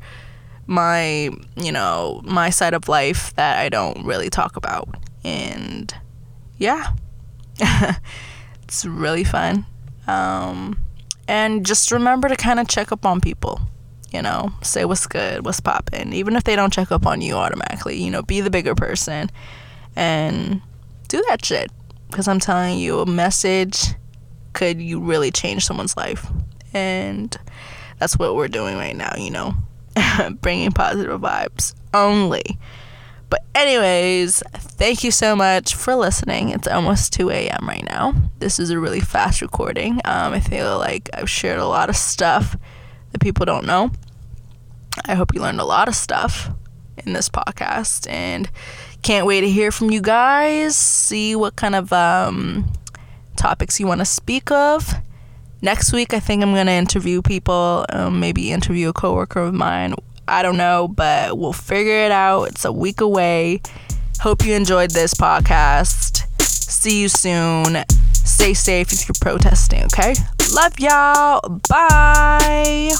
my, 0.66 1.30
you 1.56 1.72
know, 1.72 2.20
my 2.24 2.50
side 2.50 2.74
of 2.74 2.88
life 2.88 3.34
that 3.36 3.58
I 3.58 3.68
don't 3.68 4.04
really 4.04 4.30
talk 4.30 4.56
about. 4.56 4.88
And 5.24 5.94
yeah, 6.58 6.92
it's 8.62 8.84
really 8.84 9.24
fun. 9.24 9.66
Um, 10.06 10.78
and 11.28 11.66
just 11.66 11.92
remember 11.92 12.28
to 12.28 12.36
kind 12.36 12.60
of 12.60 12.68
check 12.68 12.92
up 12.92 13.04
on 13.04 13.20
people. 13.20 13.60
You 14.12 14.22
know, 14.22 14.52
say 14.62 14.84
what's 14.84 15.06
good, 15.06 15.44
what's 15.44 15.60
popping. 15.60 16.12
Even 16.12 16.36
if 16.36 16.44
they 16.44 16.56
don't 16.56 16.72
check 16.72 16.92
up 16.92 17.06
on 17.06 17.20
you 17.20 17.34
automatically, 17.34 18.00
you 18.00 18.10
know, 18.10 18.22
be 18.22 18.40
the 18.40 18.50
bigger 18.50 18.74
person 18.74 19.30
and 19.96 20.62
do 21.08 21.22
that 21.28 21.44
shit. 21.44 21.70
Because 22.08 22.28
I'm 22.28 22.38
telling 22.38 22.78
you, 22.78 23.00
a 23.00 23.06
message 23.06 23.94
could 24.52 24.80
you 24.80 25.00
really 25.00 25.30
change 25.30 25.66
someone's 25.66 25.96
life. 25.96 26.26
And 26.72 27.36
that's 27.98 28.16
what 28.18 28.36
we're 28.36 28.48
doing 28.48 28.76
right 28.76 28.96
now, 28.96 29.12
you 29.16 29.30
know, 29.30 29.54
bringing 30.40 30.70
positive 30.70 31.20
vibes 31.20 31.74
only. 31.92 32.58
But, 33.28 33.44
anyways, 33.54 34.42
thank 34.54 35.02
you 35.02 35.10
so 35.10 35.34
much 35.34 35.74
for 35.74 35.94
listening. 35.94 36.50
It's 36.50 36.68
almost 36.68 37.12
2 37.14 37.30
a.m. 37.30 37.66
right 37.68 37.84
now. 37.84 38.14
This 38.38 38.60
is 38.60 38.70
a 38.70 38.78
really 38.78 39.00
fast 39.00 39.42
recording. 39.42 39.94
Um, 40.04 40.32
I 40.32 40.40
feel 40.40 40.78
like 40.78 41.10
I've 41.12 41.30
shared 41.30 41.58
a 41.58 41.66
lot 41.66 41.90
of 41.90 41.96
stuff 41.96 42.56
that 43.12 43.20
people 43.20 43.44
don't 43.44 43.66
know. 43.66 43.90
I 45.04 45.14
hope 45.14 45.34
you 45.34 45.40
learned 45.40 45.60
a 45.60 45.64
lot 45.64 45.88
of 45.88 45.94
stuff 45.94 46.50
in 47.04 47.12
this 47.12 47.28
podcast 47.28 48.10
and 48.10 48.50
can't 49.02 49.26
wait 49.26 49.42
to 49.42 49.50
hear 49.50 49.70
from 49.70 49.90
you 49.90 50.00
guys. 50.00 50.76
See 50.76 51.36
what 51.36 51.56
kind 51.56 51.74
of 51.74 51.92
um, 51.92 52.72
topics 53.36 53.78
you 53.78 53.86
want 53.86 54.00
to 54.00 54.04
speak 54.04 54.50
of. 54.50 54.94
Next 55.62 55.92
week, 55.92 56.14
I 56.14 56.20
think 56.20 56.42
I'm 56.42 56.52
going 56.52 56.66
to 56.66 56.72
interview 56.72 57.22
people, 57.22 57.86
um, 57.90 58.20
maybe 58.20 58.52
interview 58.52 58.90
a 58.90 58.92
coworker 58.92 59.40
of 59.40 59.54
mine 59.54 59.94
I 60.28 60.42
don't 60.42 60.56
know, 60.56 60.88
but 60.88 61.38
we'll 61.38 61.52
figure 61.52 62.04
it 62.04 62.10
out. 62.10 62.44
It's 62.44 62.64
a 62.64 62.72
week 62.72 63.00
away. 63.00 63.60
Hope 64.20 64.44
you 64.44 64.54
enjoyed 64.54 64.90
this 64.90 65.14
podcast. 65.14 66.24
See 66.42 67.00
you 67.00 67.08
soon. 67.08 67.84
Stay 68.12 68.54
safe 68.54 68.92
if 68.92 69.08
you're 69.08 69.14
protesting, 69.20 69.84
okay? 69.84 70.14
Love 70.52 70.78
y'all. 70.78 71.60
Bye. 71.68 72.92